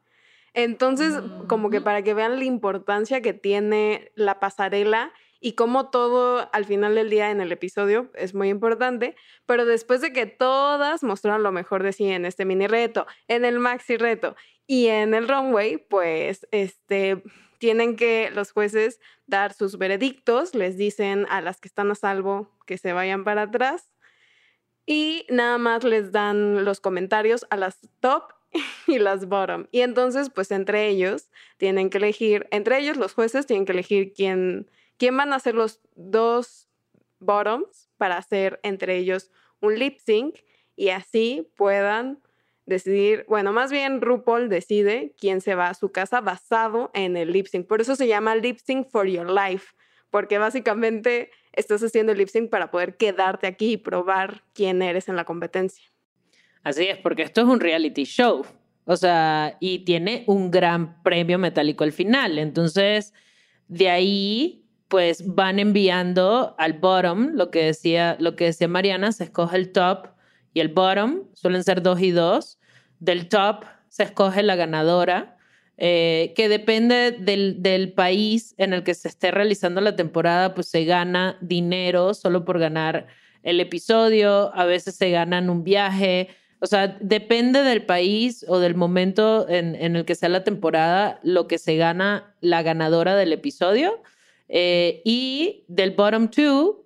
Entonces, 0.55 1.13
como 1.47 1.69
que 1.69 1.81
mm. 1.81 1.83
para 1.83 2.01
que 2.01 2.15
vean 2.15 2.39
la 2.39 2.45
importancia 2.45 3.21
que 3.21 3.33
tiene 3.33 4.11
la 4.15 4.39
pasarela 4.39 5.11
y 5.45 5.53
como 5.53 5.91
todo 5.91 6.49
al 6.53 6.65
final 6.65 6.95
del 6.95 7.11
día 7.11 7.29
en 7.29 7.39
el 7.39 7.51
episodio 7.51 8.09
es 8.15 8.33
muy 8.33 8.49
importante, 8.49 9.15
pero 9.45 9.67
después 9.67 10.01
de 10.01 10.11
que 10.11 10.25
todas 10.25 11.03
mostraron 11.03 11.43
lo 11.43 11.51
mejor 11.51 11.83
de 11.83 11.93
sí 11.93 12.05
en 12.09 12.25
este 12.25 12.45
mini 12.45 12.65
reto, 12.65 13.05
en 13.27 13.45
el 13.45 13.59
maxi 13.59 13.95
reto 13.95 14.35
y 14.65 14.87
en 14.87 15.13
el 15.13 15.27
runway, 15.27 15.77
pues 15.77 16.47
este 16.49 17.21
tienen 17.59 17.95
que 17.95 18.31
los 18.33 18.51
jueces 18.53 18.99
dar 19.27 19.53
sus 19.53 19.77
veredictos, 19.77 20.55
les 20.55 20.77
dicen 20.77 21.27
a 21.29 21.41
las 21.41 21.61
que 21.61 21.67
están 21.67 21.91
a 21.91 21.95
salvo 21.95 22.49
que 22.65 22.79
se 22.79 22.93
vayan 22.93 23.23
para 23.23 23.43
atrás 23.43 23.93
y 24.87 25.27
nada 25.29 25.59
más 25.59 25.83
les 25.83 26.11
dan 26.11 26.65
los 26.65 26.79
comentarios 26.79 27.45
a 27.51 27.57
las 27.57 27.77
top 27.99 28.33
y 28.87 28.97
las 28.97 29.27
bottom. 29.27 29.67
Y 29.71 29.81
entonces, 29.81 30.31
pues 30.31 30.49
entre 30.49 30.87
ellos 30.87 31.29
tienen 31.57 31.91
que 31.91 31.99
elegir, 31.99 32.47
entre 32.49 32.79
ellos 32.79 32.97
los 32.97 33.13
jueces 33.13 33.45
tienen 33.45 33.67
que 33.67 33.73
elegir 33.73 34.11
quién 34.11 34.71
quién 34.97 35.15
van 35.17 35.33
a 35.33 35.39
ser 35.39 35.55
los 35.55 35.81
dos 35.95 36.69
bottoms 37.19 37.89
para 37.97 38.17
hacer 38.17 38.59
entre 38.63 38.97
ellos 38.97 39.31
un 39.61 39.79
lip 39.79 39.99
sync 39.99 40.35
y 40.75 40.89
así 40.89 41.51
puedan 41.55 42.21
decidir, 42.65 43.25
bueno, 43.27 43.53
más 43.53 43.71
bien 43.71 44.01
RuPaul 44.01 44.49
decide 44.49 45.13
quién 45.19 45.41
se 45.41 45.55
va 45.55 45.69
a 45.69 45.73
su 45.73 45.91
casa 45.91 46.21
basado 46.21 46.91
en 46.93 47.15
el 47.15 47.31
lip 47.31 47.47
sync. 47.47 47.67
Por 47.67 47.81
eso 47.81 47.95
se 47.95 48.07
llama 48.07 48.35
lip 48.35 48.57
sync 48.57 48.89
for 48.89 49.07
your 49.07 49.29
life, 49.29 49.75
porque 50.09 50.37
básicamente 50.37 51.29
estás 51.53 51.83
haciendo 51.83 52.11
el 52.11 52.17
lip 52.17 52.29
sync 52.29 52.49
para 52.49 52.71
poder 52.71 52.97
quedarte 52.97 53.47
aquí 53.47 53.73
y 53.73 53.77
probar 53.77 54.43
quién 54.53 54.81
eres 54.81 55.09
en 55.09 55.15
la 55.15 55.25
competencia. 55.25 55.85
Así 56.63 56.87
es, 56.87 56.97
porque 56.97 57.21
esto 57.21 57.41
es 57.41 57.47
un 57.47 57.59
reality 57.59 58.05
show. 58.05 58.43
O 58.85 58.97
sea, 58.97 59.57
y 59.59 59.79
tiene 59.79 60.23
un 60.27 60.51
gran 60.51 61.01
premio 61.03 61.39
metálico 61.39 61.83
al 61.83 61.91
final. 61.91 62.37
Entonces, 62.37 63.13
de 63.67 63.89
ahí 63.89 64.64
pues 64.95 65.35
van 65.35 65.59
enviando 65.59 66.55
al 66.57 66.71
bottom, 66.71 67.31
lo 67.33 67.51
que 67.51 67.65
decía, 67.65 68.15
lo 68.17 68.37
que 68.37 68.45
decía 68.45 68.69
Mariana, 68.69 69.11
se 69.11 69.25
escoge 69.25 69.57
el 69.57 69.73
top 69.73 70.07
y 70.53 70.61
el 70.61 70.69
bottom, 70.69 71.23
suelen 71.33 71.65
ser 71.65 71.81
dos 71.81 71.99
y 71.99 72.11
dos. 72.11 72.59
Del 73.01 73.27
top 73.27 73.65
se 73.89 74.03
escoge 74.03 74.41
la 74.41 74.55
ganadora, 74.55 75.37
eh, 75.75 76.31
que 76.37 76.47
depende 76.47 77.11
del, 77.11 77.61
del, 77.61 77.91
país 77.91 78.55
en 78.57 78.71
el 78.71 78.83
que 78.83 78.93
se 78.93 79.09
esté 79.09 79.31
realizando 79.31 79.81
la 79.81 79.97
temporada, 79.97 80.53
pues 80.53 80.69
se 80.69 80.85
gana 80.85 81.37
dinero 81.41 82.13
solo 82.13 82.45
por 82.45 82.57
ganar 82.57 83.07
el 83.43 83.59
episodio, 83.59 84.55
a 84.55 84.63
veces 84.63 84.95
se 84.95 85.09
ganan 85.09 85.49
un 85.49 85.65
viaje, 85.65 86.29
o 86.61 86.67
sea, 86.67 86.97
depende 87.01 87.63
del 87.63 87.85
país 87.85 88.45
o 88.47 88.59
del 88.59 88.75
momento 88.75 89.45
en, 89.49 89.75
en 89.75 89.97
el 89.97 90.05
que 90.05 90.15
sea 90.15 90.29
la 90.29 90.45
temporada, 90.45 91.19
lo 91.21 91.49
que 91.49 91.57
se 91.57 91.75
gana 91.75 92.33
la 92.39 92.61
ganadora 92.61 93.17
del 93.17 93.33
episodio. 93.33 94.01
Eh, 94.47 95.01
y 95.03 95.63
del 95.67 95.91
bottom 95.91 96.29
two 96.29 96.85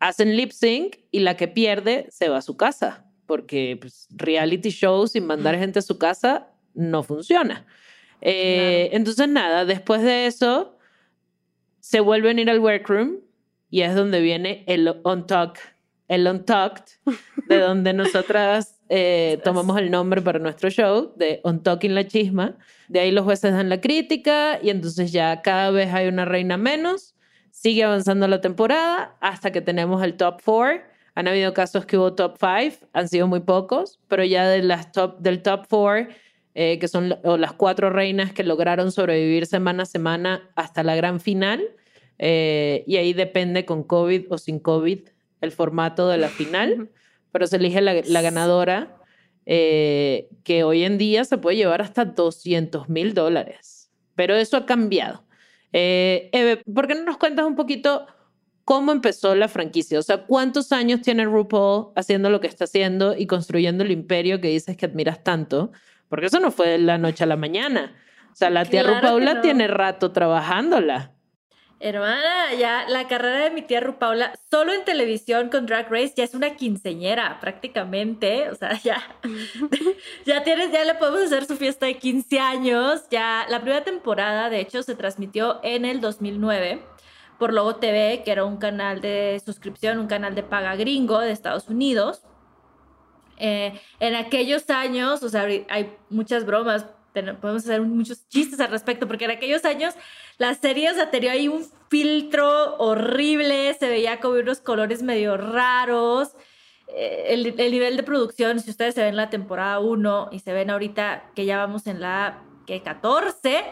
hacen 0.00 0.36
lip 0.36 0.50
sync 0.50 0.96
y 1.10 1.20
la 1.20 1.36
que 1.36 1.48
pierde 1.48 2.06
se 2.10 2.28
va 2.28 2.38
a 2.38 2.42
su 2.42 2.56
casa 2.56 3.06
porque 3.26 3.76
pues, 3.80 4.08
reality 4.10 4.70
show 4.70 5.06
sin 5.06 5.26
mandar 5.26 5.58
gente 5.58 5.80
a 5.80 5.82
su 5.82 5.98
casa 5.98 6.48
no 6.74 7.02
funciona. 7.02 7.66
Eh, 8.20 8.90
entonces, 8.92 9.28
nada, 9.28 9.64
después 9.64 10.02
de 10.02 10.26
eso, 10.26 10.78
se 11.80 12.00
vuelven 12.00 12.38
a 12.38 12.40
ir 12.40 12.50
al 12.50 12.60
workroom 12.60 13.18
y 13.68 13.82
es 13.82 13.94
donde 13.94 14.20
viene 14.20 14.64
el 14.66 15.00
on 15.02 15.26
talk, 15.26 15.58
el 16.08 16.26
on 16.26 16.44
de 17.48 17.58
donde 17.58 17.92
nosotras 17.92 18.80
eh, 18.88 19.40
tomamos 19.44 19.78
el 19.78 19.90
nombre 19.90 20.22
para 20.22 20.38
nuestro 20.38 20.70
show, 20.70 21.12
de 21.16 21.40
On 21.42 21.62
Talking 21.62 21.94
la 21.94 22.06
Chisma. 22.06 22.56
De 22.88 23.00
ahí 23.00 23.10
los 23.10 23.24
jueces 23.24 23.52
dan 23.52 23.68
la 23.68 23.80
crítica 23.80 24.58
y 24.62 24.70
entonces 24.70 25.12
ya 25.12 25.42
cada 25.42 25.70
vez 25.70 25.92
hay 25.92 26.08
una 26.08 26.24
reina 26.24 26.56
menos. 26.56 27.14
Sigue 27.50 27.84
avanzando 27.84 28.28
la 28.28 28.40
temporada 28.40 29.16
hasta 29.20 29.50
que 29.50 29.60
tenemos 29.60 30.02
el 30.04 30.16
top 30.16 30.40
four 30.40 30.82
han 31.16 31.28
habido 31.28 31.54
casos 31.54 31.86
que 31.86 31.96
hubo 31.96 32.12
top 32.12 32.36
five, 32.38 32.74
han 32.92 33.08
sido 33.08 33.26
muy 33.26 33.40
pocos, 33.40 33.98
pero 34.06 34.22
ya 34.22 34.46
de 34.46 34.62
las 34.62 34.92
top, 34.92 35.18
del 35.18 35.42
top 35.42 35.66
four, 35.66 36.08
eh, 36.54 36.78
que 36.78 36.88
son 36.88 37.08
las 37.24 37.54
cuatro 37.54 37.88
reinas 37.88 38.32
que 38.32 38.44
lograron 38.44 38.92
sobrevivir 38.92 39.46
semana 39.46 39.84
a 39.84 39.86
semana 39.86 40.50
hasta 40.56 40.82
la 40.82 40.94
gran 40.94 41.18
final, 41.18 41.64
eh, 42.18 42.84
y 42.86 42.96
ahí 42.96 43.14
depende 43.14 43.64
con 43.64 43.82
COVID 43.82 44.26
o 44.30 44.36
sin 44.36 44.60
COVID 44.60 45.08
el 45.40 45.52
formato 45.52 46.08
de 46.08 46.18
la 46.18 46.28
final, 46.28 46.90
pero 47.32 47.46
se 47.46 47.56
elige 47.56 47.80
la, 47.80 48.22
ganadora, 48.22 48.96
eh, 49.44 50.28
que 50.44 50.64
hoy 50.64 50.84
en 50.84 50.98
día 50.98 51.24
se 51.24 51.38
puede 51.38 51.56
llevar 51.56 51.82
hasta 51.82 52.04
200 52.04 52.88
mil 52.88 53.14
dólares. 53.14 53.90
Pero 54.14 54.34
eso 54.34 54.56
ha 54.56 54.66
cambiado. 54.66 55.24
Eve, 55.72 56.62
¿por 56.72 56.86
qué 56.86 56.94
no 56.94 57.04
nos 57.04 57.18
cuentas 57.18 57.44
un 57.44 57.54
poquito 57.54 58.06
cómo 58.66 58.90
empezó 58.90 59.36
la 59.36 59.46
franquicia. 59.46 59.98
O 59.98 60.02
sea, 60.02 60.24
¿cuántos 60.26 60.72
años 60.72 61.00
tiene 61.00 61.24
RuPaul 61.24 61.92
haciendo 61.94 62.30
lo 62.30 62.40
que 62.40 62.48
está 62.48 62.64
haciendo 62.64 63.16
y 63.16 63.26
construyendo 63.28 63.84
el 63.84 63.92
imperio 63.92 64.40
que 64.40 64.48
dices 64.48 64.76
que 64.76 64.86
admiras 64.86 65.22
tanto? 65.22 65.70
Porque 66.08 66.26
eso 66.26 66.40
no 66.40 66.50
fue 66.50 66.70
de 66.70 66.78
la 66.78 66.98
noche 66.98 67.22
a 67.22 67.28
la 67.28 67.36
mañana. 67.36 67.94
O 68.32 68.34
sea, 68.34 68.50
la 68.50 68.64
tía 68.64 68.82
RuPaula 68.82 69.40
tiene 69.40 69.68
rato 69.68 70.10
trabajándola. 70.10 71.12
Hermana, 71.78 72.54
ya 72.58 72.86
la 72.88 73.06
carrera 73.06 73.44
de 73.44 73.50
mi 73.50 73.60
tía 73.60 73.80
Rupaula, 73.80 74.32
solo 74.50 74.72
en 74.72 74.84
televisión 74.86 75.50
con 75.50 75.66
Drag 75.66 75.90
Race, 75.90 76.14
ya 76.16 76.24
es 76.24 76.32
una 76.34 76.56
quinceñera 76.56 77.38
prácticamente. 77.38 78.48
O 78.50 78.54
sea, 78.54 78.80
ya, 78.80 79.02
ya 80.24 80.42
tienes, 80.42 80.72
ya 80.72 80.84
le 80.84 80.94
podemos 80.94 81.20
hacer 81.20 81.44
su 81.44 81.56
fiesta 81.56 81.84
de 81.84 81.98
15 81.98 82.40
años. 82.40 83.02
Ya 83.10 83.44
la 83.50 83.60
primera 83.60 83.84
temporada, 83.84 84.48
de 84.48 84.60
hecho, 84.60 84.82
se 84.82 84.94
transmitió 84.94 85.60
en 85.62 85.84
el 85.84 86.00
2009 86.00 86.82
por 87.38 87.52
Logo 87.52 87.76
TV, 87.76 88.22
que 88.24 88.32
era 88.32 88.46
un 88.46 88.56
canal 88.56 89.02
de 89.02 89.40
suscripción, 89.44 89.98
un 89.98 90.06
canal 90.06 90.34
de 90.34 90.42
paga 90.42 90.76
gringo 90.76 91.20
de 91.20 91.30
Estados 91.30 91.68
Unidos. 91.68 92.22
Eh, 93.38 93.78
en 94.00 94.14
aquellos 94.14 94.70
años, 94.70 95.22
o 95.22 95.28
sea, 95.28 95.42
hay 95.42 95.94
muchas 96.08 96.46
bromas, 96.46 96.86
podemos 97.22 97.64
hacer 97.64 97.82
muchos 97.82 98.28
chistes 98.28 98.60
al 98.60 98.70
respecto, 98.70 99.06
porque 99.06 99.24
en 99.26 99.32
aquellos 99.32 99.64
años 99.64 99.94
la 100.38 100.54
serie, 100.54 100.90
o 100.90 100.94
sea, 100.94 101.10
tenía 101.10 101.32
ahí 101.32 101.48
un 101.48 101.66
filtro 101.88 102.76
horrible, 102.76 103.74
se 103.74 103.88
veía 103.88 104.20
como 104.20 104.38
unos 104.38 104.60
colores 104.60 105.02
medio 105.02 105.36
raros. 105.36 106.36
Eh, 106.88 107.26
el, 107.28 107.54
el, 107.58 107.70
nivel 107.72 107.96
de 107.96 108.02
producción, 108.02 108.60
si 108.60 108.70
ustedes 108.70 108.94
se 108.94 109.02
ven 109.02 109.16
la 109.16 109.30
temporada 109.30 109.80
1 109.80 110.28
y 110.32 110.38
se 110.38 110.52
ven 110.52 110.70
ahorita 110.70 111.30
que 111.34 111.44
ya 111.44 111.58
vamos 111.58 111.86
en 111.86 112.00
la 112.00 112.42
que 112.66 112.82
14, 112.82 113.64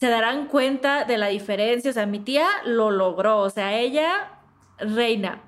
se 0.00 0.08
darán 0.08 0.46
cuenta 0.46 1.04
de 1.04 1.18
la 1.18 1.28
diferencia. 1.28 1.90
O 1.90 1.94
sea, 1.94 2.06
mi 2.06 2.20
tía 2.20 2.48
lo 2.64 2.90
logró, 2.90 3.38
o 3.38 3.50
sea, 3.50 3.78
ella 3.78 4.40
reina. 4.78 5.42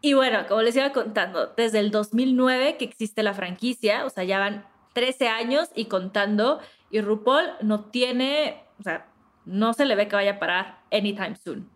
Y 0.00 0.14
bueno, 0.14 0.46
como 0.46 0.62
les 0.62 0.76
iba 0.76 0.92
contando, 0.92 1.54
desde 1.56 1.80
el 1.80 1.90
2009 1.90 2.76
que 2.76 2.84
existe 2.84 3.22
la 3.22 3.34
franquicia, 3.34 4.04
o 4.04 4.10
sea, 4.10 4.24
ya 4.24 4.38
van 4.38 4.64
13 4.98 5.28
años 5.28 5.70
y 5.76 5.84
contando, 5.84 6.58
y 6.90 7.00
RuPaul 7.00 7.52
no 7.62 7.84
tiene, 7.84 8.64
o 8.80 8.82
sea, 8.82 9.06
no 9.44 9.72
se 9.72 9.84
le 9.84 9.94
ve 9.94 10.08
que 10.08 10.16
vaya 10.16 10.32
a 10.32 10.38
parar 10.40 10.80
anytime 10.90 11.36
soon. 11.36 11.70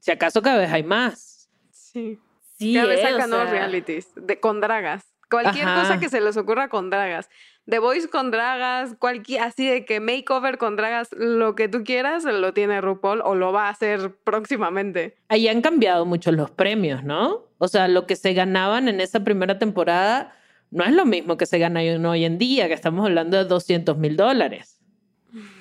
Si 0.00 0.10
acaso 0.10 0.42
cada 0.42 0.58
vez 0.58 0.70
hay 0.70 0.82
más. 0.82 1.48
Sí. 1.70 2.20
Sí, 2.58 2.74
cada 2.74 2.88
vez 2.88 3.00
sacan 3.00 3.30
nuevos 3.30 3.48
realities 3.48 4.12
de, 4.16 4.38
con 4.38 4.60
dragas. 4.60 5.06
Cualquier 5.30 5.64
cosa 5.64 5.98
que 5.98 6.10
se 6.10 6.20
les 6.20 6.36
ocurra 6.36 6.68
con 6.68 6.90
dragas. 6.90 7.30
The 7.64 7.78
Voice 7.78 8.08
con 8.08 8.30
dragas, 8.30 8.94
cualquier, 8.98 9.42
así 9.42 9.66
de 9.66 9.86
que 9.86 10.00
makeover 10.00 10.58
con 10.58 10.76
dragas, 10.76 11.08
lo 11.12 11.54
que 11.54 11.68
tú 11.68 11.84
quieras, 11.84 12.24
lo 12.24 12.52
tiene 12.52 12.82
RuPaul 12.82 13.22
o 13.22 13.34
lo 13.34 13.52
va 13.52 13.68
a 13.68 13.70
hacer 13.70 14.14
próximamente. 14.24 15.16
Ahí 15.28 15.48
han 15.48 15.62
cambiado 15.62 16.04
mucho 16.04 16.32
los 16.32 16.50
premios, 16.50 17.02
¿no? 17.02 17.46
O 17.56 17.68
sea, 17.68 17.88
lo 17.88 18.06
que 18.06 18.16
se 18.16 18.34
ganaban 18.34 18.88
en 18.88 19.00
esa 19.00 19.24
primera 19.24 19.58
temporada 19.58 20.34
no 20.70 20.84
es 20.84 20.92
lo 20.92 21.06
mismo 21.06 21.36
que 21.36 21.46
se 21.46 21.58
gana 21.58 21.80
hoy 21.80 22.24
en 22.24 22.38
día, 22.38 22.68
que 22.68 22.74
estamos 22.74 23.06
hablando 23.06 23.36
de 23.36 23.44
200 23.44 23.96
mil 23.96 24.16
dólares. 24.16 24.80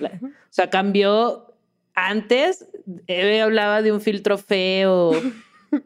O 0.01 0.27
sea, 0.49 0.69
cambió 0.69 1.53
antes, 1.93 2.67
Eve 3.07 3.41
hablaba 3.41 3.81
de 3.81 3.91
un 3.91 4.01
filtro 4.01 4.37
feo 4.37 5.11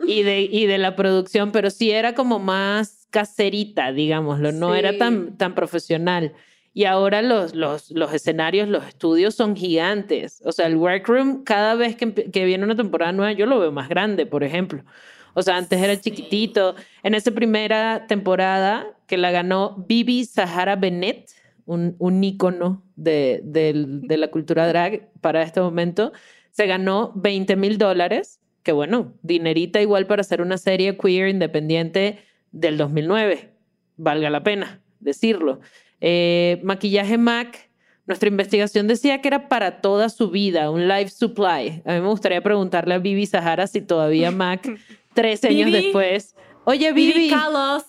y 0.08 0.24
de, 0.24 0.42
y 0.42 0.66
de 0.66 0.78
la 0.78 0.96
producción, 0.96 1.52
pero 1.52 1.70
sí 1.70 1.92
era 1.92 2.14
como 2.14 2.40
más 2.40 3.08
caserita, 3.10 3.92
digámoslo, 3.92 4.52
no 4.52 4.76
era 4.76 4.98
tan, 4.98 5.38
tan 5.38 5.56
profesional. 5.56 6.34
Y 6.74 6.86
ahora 6.86 7.22
los, 7.22 7.54
los, 7.54 7.92
los, 7.92 8.14
escenarios, 8.14 8.70
los 8.70 8.86
estudios 8.88 9.36
son 9.36 9.58
gigantes. 9.58 10.42
O 10.46 10.54
sea, 10.54 10.68
el 10.68 10.78
workroom, 10.78 11.44
cada 11.44 11.76
vez 11.76 11.98
que, 11.98 12.14
que, 12.14 12.46
viene 12.46 12.64
una 12.64 12.78
temporada 12.78 13.12
nueva, 13.12 13.34
yo 13.34 13.46
lo 13.46 13.60
veo 13.60 13.74
más 13.74 13.90
grande, 13.90 14.26
por 14.26 14.46
ejemplo. 14.46 14.84
O 15.34 15.42
sea, 15.42 15.58
antes 15.58 15.82
era 15.82 16.00
chiquitito. 16.00 16.76
En 17.04 17.14
esa 17.14 17.32
primera 17.32 18.08
temporada 18.08 18.88
que 19.08 19.18
la 19.18 19.32
ganó 19.32 19.84
Bibi 19.88 20.26
Sahara 20.26 20.76
Bennett, 20.76 21.32
un, 21.66 21.96
un 22.00 22.24
ícono 22.24 22.84
de, 22.96 23.42
de 23.44 24.18
la 24.18 24.30
cultura 24.30 24.68
drag 24.68 25.10
para 25.22 25.44
este 25.44 25.62
momento, 25.62 26.12
se 26.52 26.68
ganó 26.68 27.12
20 27.16 27.56
mil 27.56 27.78
dólares, 27.78 28.40
que 28.64 28.72
bueno, 28.72 29.14
dinerita 29.22 29.82
igual 29.82 30.06
para 30.08 30.22
hacer 30.22 30.42
una 30.42 30.58
serie 30.58 30.98
queer 30.98 31.30
independiente 31.30 32.20
del 32.52 32.78
2009, 32.78 33.50
valga 33.98 34.30
la 34.30 34.44
pena 34.44 34.82
decirlo. 35.02 35.60
Eh, 36.00 36.60
maquillaje 36.64 37.18
MAC, 37.18 37.70
nuestra 38.08 38.30
investigación 38.30 38.88
decía 38.88 39.22
que 39.22 39.28
era 39.28 39.50
para 39.50 39.82
toda 39.82 40.10
su 40.10 40.32
vida, 40.32 40.72
un 40.72 40.88
life 40.88 41.10
supply. 41.10 41.82
A 41.86 41.94
mí 41.94 42.02
me 42.02 42.08
gustaría 42.08 42.42
preguntarle 42.42 42.94
a 42.94 43.00
Vivi 43.00 43.26
Sahara 43.26 43.68
si 43.68 43.82
todavía 43.82 44.32
MAC, 44.32 44.80
tres 45.14 45.44
años 45.44 45.72
después. 45.72 46.36
Oye, 46.64 46.92
Vivi. 46.94 47.30
Carlos. 47.30 47.84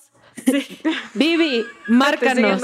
Vivi, 1.14 1.64
márcanos. 1.88 2.60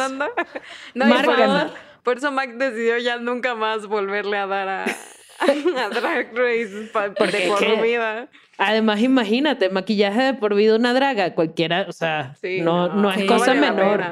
No, 0.94 1.06
márcanos. 1.06 1.72
Por, 2.02 2.18
eso 2.18 2.32
Mac 2.32 2.54
decidió 2.54 2.98
ya 2.98 3.18
nunca 3.18 3.54
más 3.54 3.86
volverle 3.86 4.38
a 4.38 4.46
dar 4.46 4.68
a, 4.68 4.84
a 5.84 5.88
Drag 5.90 6.34
Race 6.34 6.68
de 6.68 6.86
por 7.48 7.82
vida. 7.82 8.28
Además, 8.56 9.00
imagínate, 9.00 9.68
maquillaje 9.68 10.22
de 10.22 10.34
por 10.34 10.54
vida 10.54 10.74
una 10.74 10.94
draga, 10.94 11.34
cualquiera, 11.34 11.86
o 11.88 11.92
sea, 11.92 12.34
no, 12.62 12.88
no, 12.88 13.12
es 13.12 13.24
cosa 13.24 13.54
menor. 13.54 14.02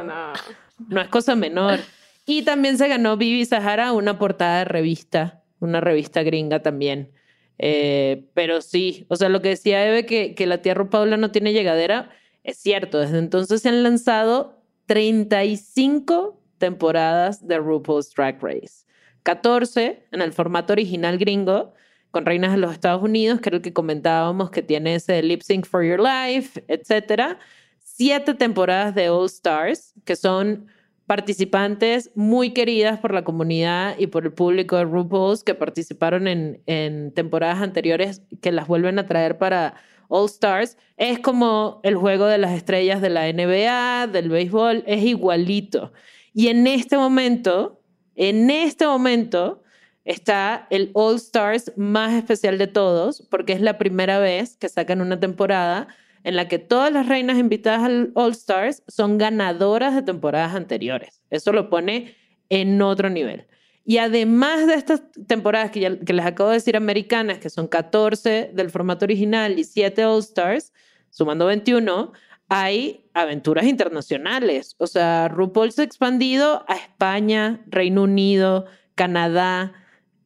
no. 0.89 1.01
es 1.01 1.09
cosa 1.09 1.35
menor. 1.35 1.81
Y 2.27 2.43
también 2.43 2.77
se 2.77 2.87
ganó 2.87 3.17
Vivi 3.17 3.45
Sahara 3.45 3.93
una 3.93 4.19
portada 4.19 4.59
de 4.59 4.65
revista, 4.67 5.43
una 5.59 5.81
revista 5.81 6.23
gringa 6.23 6.61
también. 6.61 7.13
Eh, 7.59 8.29
pero 8.35 8.61
sí, 8.61 9.07
o 9.09 9.17
sea, 9.17 9.29
lo 9.29 9.41
que 9.43 9.51
decía 9.51 9.87
Eve, 9.87 10.07
que, 10.07 10.35
que 10.35 10.47
la 10.47 10.63
tía 10.63 10.75
Paula 10.75 11.17
no 11.17 11.31
tiene 11.31 11.53
llegadera, 11.53 12.11
es 12.45 12.59
cierto. 12.59 12.99
Desde 12.99 13.19
entonces 13.19 13.63
se 13.63 13.69
han 13.69 13.83
lanzado 13.83 14.63
35 14.87 16.41
temporadas 16.59 17.47
de 17.47 17.59
RuPaul's 17.59 18.13
Drag 18.15 18.43
Race. 18.43 18.87
14 19.23 20.07
en 20.13 20.23
el 20.23 20.33
formato 20.33 20.73
original 20.73 21.19
gringo 21.19 21.75
con 22.13 22.25
Reinas 22.25 22.53
de 22.53 22.59
los 22.59 22.73
Estados 22.73 23.03
Unidos, 23.03 23.41
que 23.41 23.49
era 23.49 23.57
el 23.57 23.63
que 23.63 23.73
comentábamos 23.73 24.51
que 24.51 24.63
tiene 24.63 24.95
ese 24.95 25.23
Lip 25.23 25.43
Sync 25.43 25.67
for 25.67 25.85
Your 25.85 26.01
Life, 26.01 26.65
etc. 26.69 27.37
Siete 27.79 28.35
temporadas 28.35 28.95
de 28.95 29.11
All 29.11 29.27
Stars, 29.27 29.93
que 30.05 30.17
son 30.17 30.69
participantes 31.07 32.11
muy 32.15 32.51
queridas 32.51 32.99
por 32.99 33.15
la 33.15 33.25
comunidad 33.25 33.97
y 33.99 34.09
por 34.09 34.25
el 34.25 34.33
público 34.33 34.77
de 34.77 34.85
RuPaul's 34.85 35.45
que 35.45 35.55
participaron 35.55 36.27
en, 36.27 36.63
en 36.67 37.13
temporadas 37.13 37.63
anteriores 37.63 38.23
que 38.43 38.53
las 38.53 38.67
vuelven 38.67 38.99
a 38.99 39.07
traer 39.07 39.39
para 39.39 39.75
All 40.09 40.27
Stars, 40.27 40.77
es 40.97 41.19
como 41.19 41.81
el 41.83 41.97
juego 41.97 42.27
de 42.27 42.39
las 42.39 42.53
estrellas 42.53 43.01
de 43.01 43.11
la 43.11 43.33
NBA, 43.33 44.09
del 44.09 44.29
béisbol, 44.29 44.85
es 44.87 45.05
igualito. 45.05 45.93
Y 46.33 46.49
en 46.49 46.67
este 46.67 46.97
momento, 46.97 47.81
en 48.15 48.51
este 48.51 48.87
momento, 48.87 49.63
está 50.05 50.67
el 50.71 50.91
All 50.95 51.17
Stars 51.17 51.73
más 51.77 52.15
especial 52.15 52.59
de 52.59 52.67
todos, 52.67 53.27
porque 53.31 53.53
es 53.53 53.61
la 53.61 53.79
primera 53.79 54.19
vez 54.19 54.57
que 54.57 54.69
sacan 54.69 55.01
una 55.01 55.19
temporada 55.19 55.89
en 56.27 56.35
la 56.35 56.49
que 56.49 56.59
todas 56.59 56.93
las 56.93 57.07
reinas 57.07 57.39
invitadas 57.39 57.85
al 57.85 58.11
All 58.15 58.33
Stars 58.33 58.83
son 58.89 59.17
ganadoras 59.17 59.95
de 59.95 60.03
temporadas 60.03 60.57
anteriores. 60.57 61.23
Eso 61.31 61.53
lo 61.53 61.71
pone 61.71 62.17
en 62.49 62.83
otro 62.83 63.09
nivel. 63.11 63.47
Y 63.85 63.99
además 63.99 64.67
de 64.67 64.75
estas 64.75 65.05
temporadas 65.29 65.71
que, 65.71 65.89
les 65.89 66.27
acabo 66.27 66.51
de 66.51 66.57
decir 66.57 66.77
americanas, 66.77 67.39
que 67.39 67.49
son 67.49 67.69
14 67.69 68.51
del 68.53 68.71
formato 68.71 69.05
original 69.05 69.57
y 69.57 69.63
7 69.63 70.05
All 70.05 70.19
Stars, 70.19 70.73
sumando 71.11 71.47
21, 71.47 72.13
hay 72.49 73.05
aventuras 73.15 73.65
internacionales. 73.67 74.75
O 74.79 74.89
sea, 74.89 75.29
RuPaul 75.29 75.71
se 75.71 75.83
ha 75.83 75.85
expandido 75.85 76.65
a 76.67 76.75
España, 76.75 77.63
Reino 77.69 78.03
Unido, 78.03 78.67
Canadá, 78.97 79.75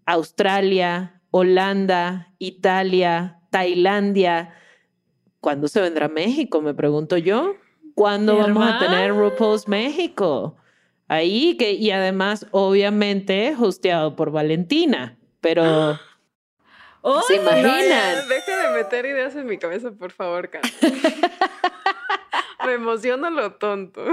Australia, 0.06 1.20
Holanda, 1.30 2.32
Italia, 2.38 3.38
Tailandia. 3.50 4.54
¿Cuándo 5.40 5.68
se 5.68 5.80
vendrá 5.80 6.08
México? 6.08 6.60
Me 6.60 6.74
pregunto 6.74 7.16
yo. 7.16 7.54
¿Cuándo 7.94 8.36
vamos 8.36 8.66
a 8.66 8.78
tener 8.78 9.14
RuPaul's 9.14 9.68
México? 9.68 10.56
ahí, 11.10 11.56
que, 11.56 11.72
y 11.72 11.90
además, 11.90 12.46
obviamente, 12.52 13.54
hosteado 13.58 14.14
por 14.14 14.30
Valentina, 14.30 15.18
pero... 15.40 15.98
¿Se 17.26 17.36
imaginan? 17.36 18.28
deja 18.28 18.68
de 18.68 18.76
meter 18.76 19.06
ideas 19.06 19.34
en 19.34 19.46
mi 19.46 19.58
cabeza, 19.58 19.90
por 19.90 20.12
favor, 20.12 20.50
Carlos. 20.50 20.72
Me 22.66 22.74
emociona 22.74 23.30
lo 23.30 23.54
tonto. 23.54 24.04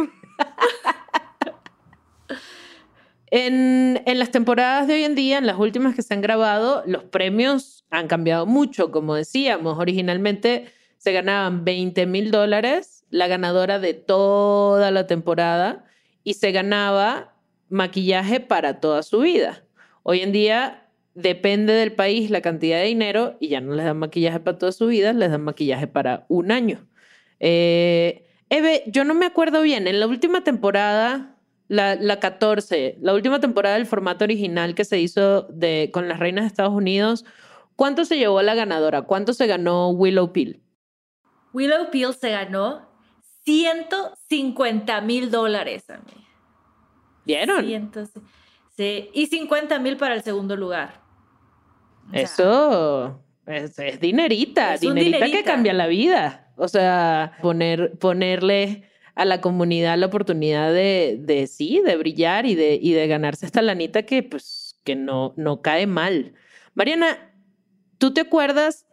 En, 3.29 4.01
en, 4.05 4.19
las 4.19 4.31
temporadas 4.31 4.87
de 4.87 4.93
hoy 4.93 5.03
en 5.03 5.13
día, 5.13 5.37
en 5.37 5.45
las 5.45 5.59
últimas 5.59 5.93
que 5.93 6.01
se 6.01 6.13
han 6.13 6.21
grabado, 6.21 6.81
los 6.87 7.03
premios 7.03 7.85
han 7.91 8.07
cambiado 8.07 8.45
mucho, 8.45 8.89
como 8.89 9.15
decíamos. 9.15 9.77
Originalmente 9.77 10.73
se 10.97 11.11
ganaban 11.11 11.63
20 11.63 12.05
mil 12.05 12.31
dólares 12.31 13.05
la 13.09 13.27
ganadora 13.27 13.79
de 13.79 13.93
toda 13.93 14.91
la 14.91 15.07
temporada 15.07 15.85
y 16.23 16.33
se 16.33 16.51
ganaba 16.51 17.33
maquillaje 17.69 18.39
para 18.39 18.79
toda 18.79 19.03
su 19.03 19.19
vida. 19.19 19.63
Hoy 20.03 20.21
en 20.21 20.31
día 20.31 20.87
depende 21.13 21.73
del 21.73 21.93
país 21.93 22.29
la 22.29 22.41
cantidad 22.41 22.77
de 22.77 22.85
dinero 22.85 23.37
y 23.39 23.49
ya 23.49 23.61
no 23.61 23.73
les 23.73 23.85
dan 23.85 23.97
maquillaje 23.97 24.39
para 24.39 24.57
toda 24.57 24.71
su 24.71 24.87
vida, 24.87 25.13
les 25.13 25.31
dan 25.31 25.41
maquillaje 25.41 25.87
para 25.87 26.25
un 26.27 26.51
año. 26.51 26.87
Eh, 27.39 28.23
Eve, 28.49 28.83
yo 28.87 29.03
no 29.03 29.13
me 29.13 29.25
acuerdo 29.25 29.61
bien, 29.61 29.87
en 29.87 29.99
la 29.99 30.07
última 30.07 30.43
temporada, 30.43 31.35
la, 31.67 31.95
la 31.95 32.19
14, 32.19 32.97
la 33.01 33.13
última 33.13 33.39
temporada 33.39 33.75
del 33.75 33.85
formato 33.85 34.23
original 34.23 34.75
que 34.75 34.85
se 34.85 34.99
hizo 34.99 35.43
de, 35.43 35.89
con 35.91 36.07
las 36.07 36.19
reinas 36.19 36.43
de 36.43 36.47
Estados 36.47 36.73
Unidos, 36.73 37.25
¿cuánto 37.75 38.05
se 38.05 38.17
llevó 38.17 38.41
la 38.41 38.55
ganadora? 38.55 39.01
¿Cuánto 39.01 39.33
se 39.33 39.47
ganó 39.47 39.89
Willow 39.89 40.31
Peel? 40.31 40.61
Willow 41.53 41.89
Peel 41.91 42.13
se 42.13 42.31
ganó 42.31 42.87
150 43.45 45.01
mil 45.01 45.31
dólares 45.31 45.89
a 45.89 45.97
mí. 45.97 46.27
¿Vieron? 47.25 47.65
sí, 48.75 49.09
y 49.13 49.27
50 49.27 49.79
mil 49.79 49.97
para 49.97 50.15
el 50.15 50.23
segundo 50.23 50.55
lugar. 50.55 51.01
Eso 52.13 53.21
es, 53.45 53.75
dinerita, 53.99 54.77
dinerita, 54.77 55.25
que 55.25 55.43
cambia 55.43 55.73
la 55.73 55.87
vida. 55.87 56.51
O 56.57 56.67
sea, 56.67 57.37
poner, 57.41 57.97
ponerle 57.99 58.89
a 59.15 59.25
la 59.25 59.41
comunidad 59.41 59.97
la 59.97 60.07
oportunidad 60.07 60.71
de, 60.73 61.17
de 61.19 61.47
sí, 61.47 61.81
de 61.85 61.97
brillar 61.97 62.45
y 62.45 62.55
de, 62.55 62.79
y 62.81 62.93
de 62.93 63.07
ganarse 63.07 63.45
esta 63.45 63.61
lanita 63.61 64.03
que, 64.03 64.23
pues, 64.23 64.79
que 64.83 64.95
no, 64.95 65.33
no 65.37 65.61
cae 65.61 65.87
mal. 65.87 66.33
Mariana, 66.75 67.33
¿tú 67.97 68.13
te 68.13 68.21
acuerdas 68.21 68.86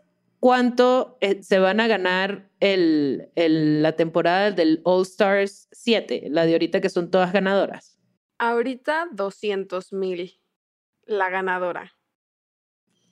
cuánto 0.44 1.16
eh, 1.22 1.42
se 1.42 1.58
van 1.58 1.80
a 1.80 1.86
ganar 1.86 2.50
el, 2.60 3.30
la 3.34 3.96
temporada 3.96 4.50
del 4.50 4.82
All 4.84 5.00
Stars 5.00 5.68
7, 5.72 6.24
la 6.28 6.44
de 6.44 6.52
ahorita 6.52 6.82
que 6.82 6.90
son 6.90 7.10
todas 7.10 7.32
ganadoras? 7.32 7.98
Ahorita 8.36 9.08
200 9.12 9.94
mil 9.94 10.38
la 11.06 11.30
ganadora. 11.30 11.94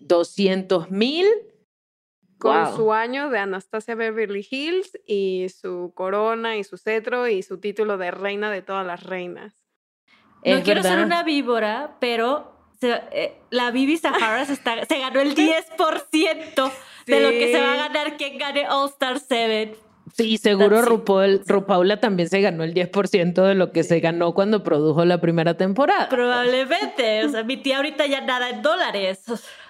200 0.00 0.90
mil. 0.90 1.26
Con 2.36 2.76
su 2.76 2.92
año 2.92 3.30
de 3.30 3.38
Anastasia 3.38 3.94
Beverly 3.94 4.46
Hills 4.50 4.98
y 5.06 5.46
su 5.48 5.92
corona 5.94 6.58
y 6.58 6.64
su 6.64 6.76
cetro 6.76 7.28
y 7.28 7.42
su 7.42 7.60
título 7.60 7.96
de 7.96 8.10
reina 8.10 8.50
de 8.50 8.60
todas 8.60 8.86
las 8.86 9.04
reinas. 9.04 9.54
No 10.44 10.62
quiero 10.62 10.82
ser 10.82 10.98
una 10.98 11.22
víbora, 11.22 11.96
pero 11.98 12.51
eh, 12.82 13.34
la 13.50 13.70
Bibi 13.70 13.96
Sahara 13.96 14.44
se, 14.44 14.56
se 14.56 14.98
ganó 14.98 15.20
el 15.20 15.34
10% 15.36 16.72
de 17.06 17.20
lo 17.20 17.30
que 17.30 17.52
se 17.52 17.60
va 17.60 17.72
a 17.72 17.76
ganar 17.76 18.16
quien 18.16 18.38
gane 18.38 18.68
All 18.68 18.88
Star 18.88 19.18
7. 19.18 19.76
Sí, 20.14 20.36
seguro 20.36 20.82
RuPaul, 20.82 21.42
RuPaula 21.46 21.98
también 21.98 22.28
se 22.28 22.42
ganó 22.42 22.64
el 22.64 22.74
10% 22.74 23.46
de 23.46 23.54
lo 23.54 23.72
que 23.72 23.82
se 23.82 24.00
ganó 24.00 24.34
cuando 24.34 24.62
produjo 24.62 25.06
la 25.06 25.20
primera 25.20 25.56
temporada. 25.56 26.10
Probablemente. 26.10 27.24
O 27.24 27.30
sea, 27.30 27.44
mi 27.44 27.56
tía 27.56 27.78
ahorita 27.78 28.04
ya 28.06 28.20
nada 28.20 28.50
en 28.50 28.60
dólares. 28.60 29.22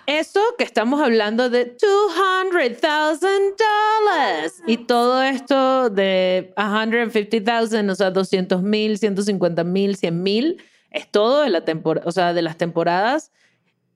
Eso 0.07 0.40
que 0.59 0.64
estamos 0.64 1.01
hablando 1.01 1.48
de 1.48 1.77
$200,000 1.77 4.53
y 4.66 4.79
todo 4.79 5.22
esto 5.22 5.90
de 5.90 6.53
$150,000, 6.57 7.90
o 7.90 7.94
sea, 7.94 8.11
200 8.11 8.62
mil, 8.62 8.98
150 8.98 9.62
mil, 9.62 9.96
100 9.96 10.22
mil, 10.22 10.61
es 10.92 11.11
todo 11.11 11.42
de, 11.42 11.50
la 11.50 11.64
temporada, 11.64 12.07
o 12.09 12.12
sea, 12.12 12.33
de 12.33 12.42
las 12.42 12.57
temporadas 12.57 13.33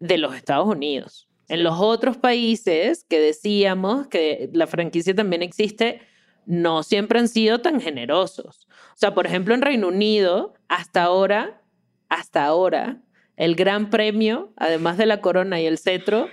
de 0.01 0.19
los 0.19 0.35
Estados 0.35 0.67
Unidos. 0.67 1.29
En 1.49 1.63
los 1.63 1.79
otros 1.79 2.17
países 2.17 3.05
que 3.09 3.21
decíamos 3.21 4.09
que 4.09 4.51
la 4.53 4.67
franquicia 4.67 5.15
también 5.15 5.43
existe, 5.43 6.01
no 6.47 6.83
siempre 6.83 7.19
han 7.19 7.29
sido 7.29 7.61
tan 7.61 7.81
generosos. 7.81 8.67
O 8.71 8.97
sea, 8.97 9.15
por 9.15 9.27
ejemplo, 9.27 9.55
en 9.55 9.63
Reino 9.63 9.89
Unido, 9.89 10.55
hasta 10.69 11.03
ahora, 11.03 11.63
hasta 12.09 12.45
ahora, 12.45 13.03
el 13.37 13.55
gran 13.55 13.91
premio, 13.91 14.53
además 14.57 14.97
de 14.97 15.07
la 15.07 15.21
corona 15.21 15.61
y 15.61 15.67
el 15.67 15.79
cetro, 15.79 16.29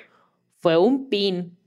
fue 0.60 0.78
un 0.78 1.10
pin. 1.10 1.58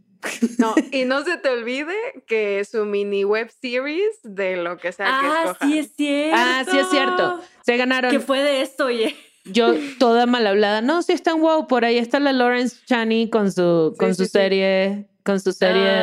No, 0.59 0.75
y 0.93 1.05
no 1.05 1.25
se 1.25 1.37
te 1.39 1.49
olvide 1.49 1.95
que 2.27 2.65
su 2.65 2.85
mini 2.85 3.25
web 3.25 3.51
series 3.51 4.21
de 4.23 4.57
lo 4.57 4.77
que 4.77 4.93
sea 4.93 5.07
que 5.07 5.27
ah, 5.27 5.57
Sí, 5.61 5.79
es 5.79 5.93
cierto. 5.95 6.37
Ah, 6.37 6.65
sí, 6.71 6.79
es 6.79 6.91
cierto. 6.91 7.41
Se 7.65 7.77
ganaron. 7.77 8.11
Que 8.11 8.21
fue 8.21 8.43
de 8.43 8.63
esto, 8.63 8.87
oye 8.87 9.15
yo 9.47 9.75
toda 9.99 10.27
mal 10.27 10.47
hablada, 10.47 10.81
no, 10.81 11.03
sí 11.03 11.13
están 11.13 11.41
wow, 11.41 11.67
por 11.67 11.85
ahí 11.85 11.99
está 11.99 12.21
la 12.21 12.33
Lawrence 12.33 12.79
Chaney 12.85 13.31
con 13.31 13.53
su, 13.53 13.95
con 13.99 14.15
su 14.15 14.27
serie, 14.27 15.09
con 15.25 15.41
su 15.41 15.53
serie 15.53 16.01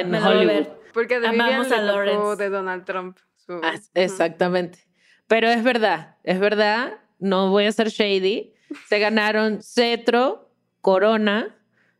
en, 0.00 0.14
ah, 0.14 0.28
Hollywood. 0.28 0.68
Porque 0.92 1.20
de 1.20 1.28
Amamos 1.28 1.70
a 1.72 1.80
Lawrence. 1.80 2.42
de 2.42 2.48
Donald 2.48 2.84
Trump. 2.84 3.18
Ah, 3.48 3.74
exactamente. 3.94 4.78
Pero 5.26 5.48
es 5.48 5.62
verdad, 5.62 6.16
es 6.24 6.40
verdad, 6.40 6.94
no 7.18 7.50
voy 7.50 7.66
a 7.66 7.72
ser 7.72 7.88
shady. 7.88 8.54
Se 8.88 8.98
ganaron 8.98 9.62
Cetro, 9.62 10.50
Corona, 10.80 11.54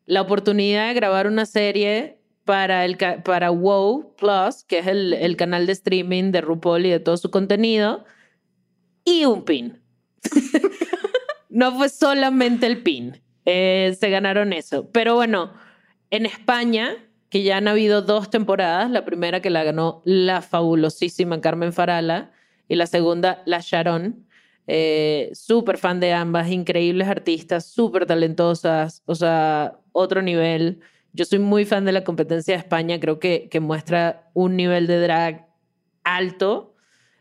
la 0.07 0.23
oportunidad 0.23 0.89
de 0.89 0.95
grabar 0.95 1.27
una 1.27 1.47
serie 1.47 2.19
para, 2.45 2.85
el, 2.85 2.97
para 2.97 3.51
WoW 3.51 4.15
Plus, 4.17 4.65
que 4.65 4.79
es 4.79 4.87
el, 4.87 5.13
el 5.13 5.37
canal 5.37 5.67
de 5.67 5.73
streaming 5.73 6.31
de 6.33 6.41
RuPaul 6.41 6.87
y 6.87 6.91
de 6.91 7.01
todo 7.01 7.17
su 7.17 7.31
contenido, 7.31 8.05
y 9.05 9.25
un 9.25 9.45
pin. 9.45 9.81
no 11.49 11.77
fue 11.77 11.89
solamente 11.89 12.67
el 12.67 12.83
pin. 12.83 13.21
Eh, 13.47 13.97
se 13.99 14.11
ganaron 14.11 14.53
eso. 14.53 14.91
Pero 14.93 15.15
bueno, 15.15 15.53
en 16.11 16.27
España, 16.27 16.97
que 17.31 17.43
ya 17.43 17.57
han 17.57 17.69
habido 17.69 18.03
dos 18.03 18.31
temporadas, 18.31 18.91
la 18.91 19.05
primera 19.05 19.41
que 19.41 19.51
la 19.51 19.65
ganó 19.65 20.03
la 20.05 20.43
fabulosísima 20.43 21.41
Carmen 21.41 21.73
Farala 21.73 22.33
y 22.69 22.75
la 22.75 22.87
segunda 22.87 23.43
la 23.47 23.61
Sharon. 23.61 24.27
Eh, 24.67 25.31
súper 25.33 25.79
fan 25.79 26.01
de 26.01 26.13
ambas, 26.13 26.51
increíbles 26.51 27.09
artistas, 27.09 27.67
súper 27.67 28.07
talentosas, 28.07 29.03
o 29.07 29.15
sea, 29.15 29.79
otro 29.93 30.23
nivel. 30.23 30.81
Yo 31.13 31.25
soy 31.25 31.39
muy 31.39 31.65
fan 31.65 31.85
de 31.85 31.93
la 31.93 32.05
competencia 32.05 32.55
de 32.55 32.59
España, 32.59 32.99
creo 33.01 33.19
que, 33.19 33.49
que 33.49 33.61
muestra 33.61 34.29
un 34.35 34.57
nivel 34.57 34.87
de 34.87 35.01
drag 35.01 35.47
alto. 36.05 36.75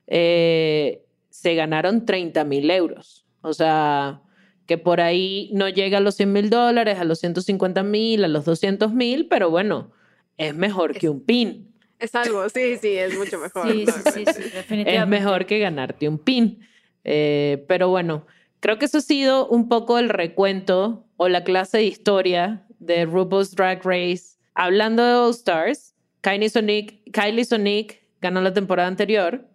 Eh, 0.07 1.05
se 1.29 1.55
ganaron 1.55 2.05
30 2.05 2.43
mil 2.45 2.69
euros. 2.71 3.25
O 3.41 3.53
sea, 3.53 4.21
que 4.65 4.77
por 4.77 5.01
ahí 5.01 5.49
no 5.53 5.69
llega 5.69 5.99
a 5.99 6.01
los 6.01 6.15
100 6.15 6.33
mil 6.33 6.49
dólares, 6.49 6.97
a 6.99 7.03
los 7.03 7.19
150 7.19 7.83
mil, 7.83 8.23
a 8.23 8.27
los 8.27 8.45
200 8.45 8.91
mil, 8.91 9.27
pero 9.27 9.49
bueno, 9.49 9.91
es 10.37 10.55
mejor 10.55 10.97
que 10.97 11.09
un 11.09 11.23
pin. 11.23 11.71
Es 11.99 12.15
algo, 12.15 12.49
sí, 12.49 12.77
sí, 12.77 12.89
es 12.89 13.17
mucho 13.17 13.39
mejor. 13.39 13.71
Sí, 13.71 13.85
sí, 13.85 14.25
sí, 14.25 14.43
definitivamente. 14.43 14.95
Es 14.95 15.07
mejor 15.07 15.45
que 15.45 15.59
ganarte 15.59 16.09
un 16.09 16.17
pin. 16.17 16.59
Eh, 17.05 17.63
pero 17.67 17.87
bueno, 17.89 18.25
creo 18.59 18.77
que 18.77 18.85
eso 18.85 18.97
ha 18.97 19.01
sido 19.01 19.47
un 19.47 19.69
poco 19.69 19.97
el 19.97 20.09
recuento 20.09 21.05
o 21.15 21.29
la 21.29 21.43
clase 21.43 21.77
de 21.77 21.85
historia 21.85 22.65
de 22.79 23.05
RuPaul's 23.05 23.55
Drag 23.55 23.81
Race. 23.85 24.37
Hablando 24.53 25.05
de 25.05 25.13
All 25.13 25.31
Stars, 25.31 25.95
Kylie 26.21 26.49
Sonic, 26.49 27.11
Kylie 27.11 27.45
Sonic 27.45 28.03
ganó 28.19 28.41
la 28.41 28.53
temporada 28.53 28.87
anterior 28.87 29.47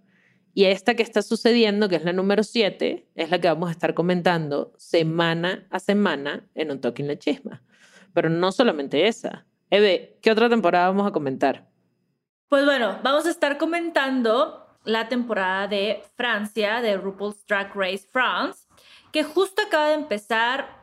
y 0.55 0.65
esta 0.65 0.95
que 0.95 1.03
está 1.03 1.23
sucediendo, 1.23 1.89
que 1.89 1.97
es 1.97 2.05
la 2.05 2.13
número 2.13 2.43
7, 2.43 3.09
es 3.15 3.31
la 3.31 3.41
que 3.41 3.49
vamos 3.49 3.69
a 3.69 3.73
estar 3.73 3.95
comentando 3.95 4.73
semana 4.77 5.67
a 5.71 5.79
semana 5.79 6.49
en 6.55 6.71
Un 6.71 6.81
Talking 6.81 7.07
La 7.07 7.19
Chisma. 7.19 7.63
Pero 8.13 8.29
no 8.29 8.51
solamente 8.51 9.07
esa. 9.07 9.47
Eve, 9.71 10.19
¿qué 10.21 10.33
otra 10.33 10.49
temporada 10.49 10.89
vamos 10.89 11.07
a 11.07 11.13
comentar? 11.13 11.69
Pues 12.49 12.65
bueno, 12.65 12.99
vamos 13.05 13.27
a 13.27 13.31
estar 13.31 13.59
comentando 13.59 14.60
la 14.85 15.09
temporada 15.09 15.67
de 15.67 16.03
Francia, 16.17 16.81
de 16.81 16.97
RuPaul's 16.97 17.47
Drag 17.47 17.73
Race 17.75 18.07
France, 18.11 18.67
que 19.13 19.23
justo 19.25 19.63
acaba 19.63 19.89
de 19.89 19.95
empezar 19.95 20.81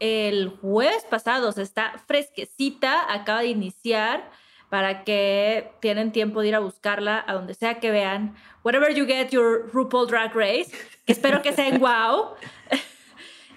el 0.00 0.48
jueves 0.60 1.04
pasado, 1.04 1.48
o 1.48 1.52
sea, 1.52 1.62
está 1.62 1.94
fresquecita, 2.06 3.12
acaba 3.12 3.40
de 3.40 3.48
iniciar 3.48 4.30
para 4.68 5.04
que 5.04 5.70
tienen 5.80 6.12
tiempo 6.12 6.40
de 6.40 6.48
ir 6.48 6.54
a 6.54 6.58
buscarla 6.58 7.24
a 7.26 7.34
donde 7.34 7.54
sea 7.54 7.78
que 7.78 7.90
vean. 7.90 8.34
Whatever 8.64 8.92
you 8.92 9.06
get 9.06 9.30
your 9.30 9.70
RuPaul 9.72 10.08
Drag 10.08 10.34
Race, 10.34 10.72
que 11.06 11.12
espero 11.12 11.42
que 11.42 11.52
sea 11.52 11.76
wow. 11.78 12.34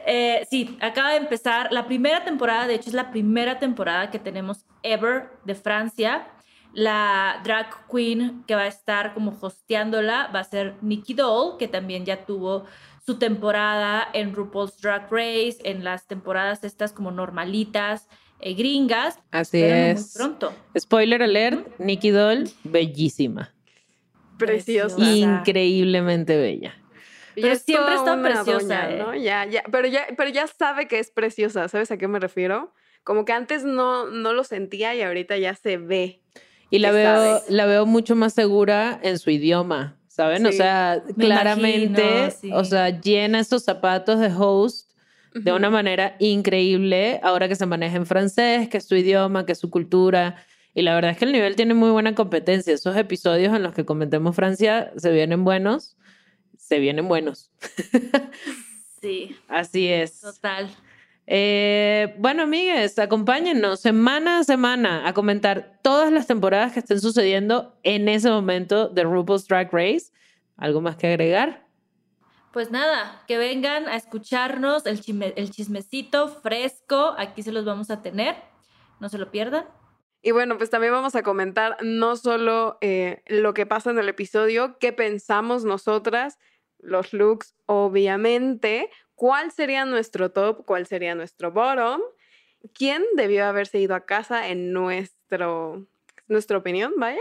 Eh, 0.06 0.47
sí, 0.49 0.78
acaba 0.82 1.12
de 1.12 1.17
empezar 1.17 1.71
la 1.71 1.86
primera 1.86 2.23
temporada, 2.23 2.65
de 2.65 2.75
hecho 2.75 2.89
es 2.89 2.95
la 2.95 3.12
primera 3.12 3.60
temporada 3.60 4.10
que 4.10 4.17
tenemos 4.17 4.65
ever 4.82 5.30
de 5.43 5.54
Francia. 5.56 6.25
La 6.74 7.42
drag 7.44 7.88
queen 7.92 8.44
que 8.48 8.56
va 8.56 8.64
a 8.64 8.68
estar 8.68 9.14
como 9.14 9.36
hosteándola 9.40 10.30
va 10.34 10.42
a 10.42 10.44
ser 10.44 10.76
Nikki 10.82 11.14
Doll, 11.14 11.58
que 11.58 11.68
también 11.68 12.06
ya 12.06 12.26
tuvo 12.26 12.66
su 13.06 13.18
temporada 13.18 14.08
en 14.14 14.34
RuPaul's 14.34 14.80
Drag 14.80 15.12
Race, 15.12 15.58
en 15.64 15.84
las 15.84 16.06
temporadas 16.06 16.64
estas 16.64 16.94
como 16.94 17.10
normalitas, 17.10 18.08
eh, 18.40 18.54
gringas. 18.54 19.20
Así 19.32 19.62
es. 19.64 20.14
pronto. 20.16 20.54
Spoiler 20.78 21.24
alert, 21.24 21.68
Nikki 21.80 22.12
Doll, 22.12 22.50
bellísima. 22.64 23.52
Preciosa. 24.38 25.02
Increíblemente 25.02 26.38
bella. 26.38 26.76
Pero 27.36 27.56
siempre 27.56 27.96
está 27.96 28.22
preciosa, 28.22 28.90
¿no? 28.90 29.14
¿eh? 29.14 29.22
Ya, 29.22 29.46
ya, 29.46 29.64
pero 29.72 29.88
ya, 29.88 30.08
pero 30.18 30.30
ya 30.30 30.48
sabe 30.48 30.88
que 30.88 31.00
es 31.00 31.12
preciosa, 31.12 31.68
¿sabes 31.68 31.92
a 31.92 31.98
qué 31.98 32.08
me 32.08 32.20
refiero? 32.20 32.74
Como 33.04 33.26
que 33.26 33.34
antes 33.34 33.64
no, 33.64 34.08
no 34.08 34.34
lo 34.34 34.44
sentía 34.44 34.94
y 34.96 35.02
ahorita 35.02 35.38
ya 35.38 35.56
se 35.56 35.78
ve. 35.78 36.22
Y 36.70 36.80
la 36.80 36.92
veo, 36.92 37.42
la 37.50 37.66
veo 37.66 37.86
mucho 37.86 38.16
más 38.16 38.34
segura 38.34 39.00
en 39.02 39.18
su 39.18 39.32
idioma, 39.32 39.98
¿saben? 40.08 40.46
O 40.46 40.52
sea, 40.52 41.04
claramente, 41.18 42.34
o 42.54 42.64
sea, 42.64 42.90
llena 43.02 43.40
esos 43.40 43.64
zapatos 43.64 44.20
de 44.20 44.32
host 44.36 44.90
de 45.34 45.52
una 45.52 45.70
manera 45.70 46.16
increíble, 46.20 47.20
ahora 47.24 47.48
que 47.48 47.56
se 47.56 47.66
maneja 47.66 47.98
en 47.98 48.06
francés, 48.06 48.68
que 48.70 48.78
es 48.78 48.86
su 48.86 48.96
idioma, 48.96 49.46
que 49.46 49.54
es 49.54 49.60
su 49.60 49.70
cultura. 49.70 50.44
Y 50.74 50.82
la 50.82 50.96
verdad 50.96 51.12
es 51.12 51.18
que 51.18 51.26
el 51.26 51.32
nivel 51.32 51.56
tiene 51.56 51.74
muy 51.74 51.90
buena 51.90 52.16
competencia. 52.16 52.74
Esos 52.74 52.96
episodios 52.96 53.56
en 53.56 53.64
los 53.64 53.74
que 53.74 53.86
comentemos 53.86 54.36
Francia 54.36 54.92
se 54.98 55.12
vienen 55.12 55.44
buenos, 55.44 55.98
se 56.58 56.80
vienen 56.80 57.08
buenos. 57.08 57.52
Sí. 59.02 59.34
Así 59.48 59.88
es. 59.88 60.20
Total. 60.20 60.70
Eh, 61.32 62.15
bueno, 62.18 62.44
amigues, 62.44 62.98
acompáñennos 62.98 63.82
semana 63.82 64.39
a 64.39 64.44
semana 64.44 65.08
a 65.08 65.13
comentar 65.13 65.80
todas 65.84 66.12
las 66.12 66.26
temporadas 66.26 66.74
que 66.74 66.80
estén 66.80 67.00
sucediendo 67.00 67.78
en 67.84 68.10
ese 68.10 68.32
momento 68.32 68.89
de 68.89 69.04
RuPaul's 69.04 69.48
Drag 69.48 69.72
Race. 69.72 70.12
¿Algo 70.58 70.82
más 70.82 70.96
que 70.96 71.06
agregar? 71.06 71.68
Pues 72.52 72.72
nada, 72.72 73.24
que 73.28 73.38
vengan 73.38 73.88
a 73.88 73.96
escucharnos 73.96 74.88
el, 74.88 75.00
el 75.36 75.52
chismecito 75.52 76.30
fresco. 76.30 77.13
Aquí 77.20 77.44
se 77.44 77.52
los 77.52 77.63
vamos 77.63 77.92
a 77.92 78.02
tener. 78.02 78.36
No 79.00 79.08
se 79.08 79.20
lo 79.20 79.30
pierdan. 79.30 79.65
Y 80.24 80.32
bueno, 80.32 80.58
pues 80.58 80.72
también 80.72 80.94
vamos 80.94 81.13
a 81.13 81.22
comentar 81.22 81.78
no 81.84 82.15
solo 82.15 82.80
eh, 82.82 83.22
lo 83.28 83.54
que 83.54 83.68
pasa 83.68 83.92
en 83.92 84.00
el 84.00 84.10
episodio, 84.10 84.80
qué 84.80 84.94
pensamos 84.94 85.63
nosotras, 85.63 86.39
los 86.80 87.13
looks, 87.13 87.56
obviamente, 87.68 88.89
cuál 89.20 89.52
sería 89.52 89.84
nuestro 89.84 90.32
top, 90.32 90.64
cuál 90.66 90.88
sería 90.88 91.14
nuestro 91.14 91.52
bottom, 91.52 92.00
quién 92.74 93.04
debió 93.18 93.46
haberse 93.46 93.78
ido 93.78 93.94
a 93.94 94.06
casa 94.06 94.48
en 94.48 94.72
nuestro, 94.72 95.86
nuestra 96.30 96.58
opinión, 96.58 96.94
vaya. 96.96 97.20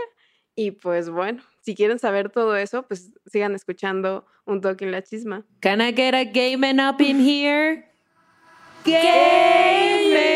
Y 0.55 0.71
pues 0.71 1.09
bueno, 1.09 1.43
si 1.59 1.75
quieren 1.75 1.99
saber 1.99 2.29
todo 2.29 2.55
eso, 2.55 2.83
pues 2.83 3.11
sigan 3.25 3.53
escuchando 3.53 4.25
un 4.45 4.61
toque 4.61 4.85
en 4.85 4.93
la 4.93 5.03
chisma. 5.03 5.43
Can 5.59 5.81
I 5.81 5.91
get 5.91 6.15
a 6.15 6.23
gaming 6.23 6.79
up 6.79 7.01
in 7.01 7.19
here? 7.19 7.85
Gaming! 8.85 10.29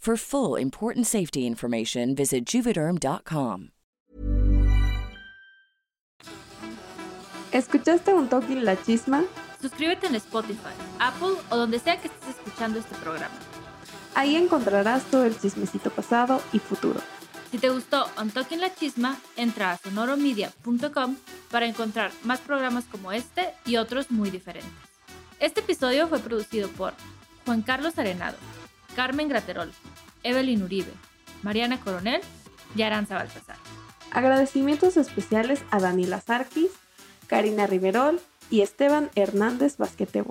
For 0.00 0.16
full 0.16 0.56
important 0.56 1.06
safety 1.06 1.46
information, 1.46 2.14
visit 2.14 2.46
juvederm.com. 2.46 3.68
¿Escuchaste 7.52 8.14
un 8.14 8.30
toque 8.30 8.54
la 8.54 8.82
chisma? 8.82 9.24
Suscríbete 9.60 10.06
en 10.06 10.14
Spotify, 10.14 10.72
Apple 11.00 11.34
o 11.50 11.56
donde 11.58 11.78
sea 11.78 12.00
que 12.00 12.08
estés 12.08 12.30
escuchando 12.30 12.78
este 12.78 12.94
programa. 12.94 13.34
Ahí 14.14 14.36
encontrarás 14.36 15.04
todo 15.10 15.26
el 15.26 15.38
chismecito 15.38 15.90
pasado 15.90 16.40
y 16.54 16.60
futuro. 16.60 17.00
Si 17.50 17.58
te 17.58 17.68
gustó 17.68 18.06
On 18.16 18.30
Talking 18.30 18.60
La 18.60 18.74
Chisma, 18.74 19.18
entra 19.36 19.72
a 19.72 19.76
sonoromedia.com 19.76 21.16
para 21.50 21.66
encontrar 21.66 22.10
más 22.24 22.40
programas 22.40 22.84
como 22.84 23.12
este 23.12 23.52
y 23.66 23.76
otros 23.76 24.10
muy 24.10 24.30
diferentes. 24.30 24.72
Este 25.40 25.60
episodio 25.60 26.08
fue 26.08 26.20
producido 26.20 26.70
por 26.70 26.94
Juan 27.44 27.60
Carlos 27.60 27.98
Arenado, 27.98 28.38
Carmen 28.94 29.28
Graterol, 29.28 29.70
Evelyn 30.22 30.62
Uribe, 30.62 30.92
Mariana 31.42 31.80
Coronel 31.80 32.20
y 32.76 32.82
Aranza 32.82 33.16
Baltasar. 33.16 33.56
Agradecimientos 34.12 34.96
especiales 34.96 35.62
a 35.70 35.80
Daniela 35.80 36.20
Sarkis, 36.20 36.70
Karina 37.26 37.66
Riverol 37.66 38.20
y 38.50 38.62
Esteban 38.62 39.10
Hernández 39.14 39.76
Basquetebo. 39.76 40.30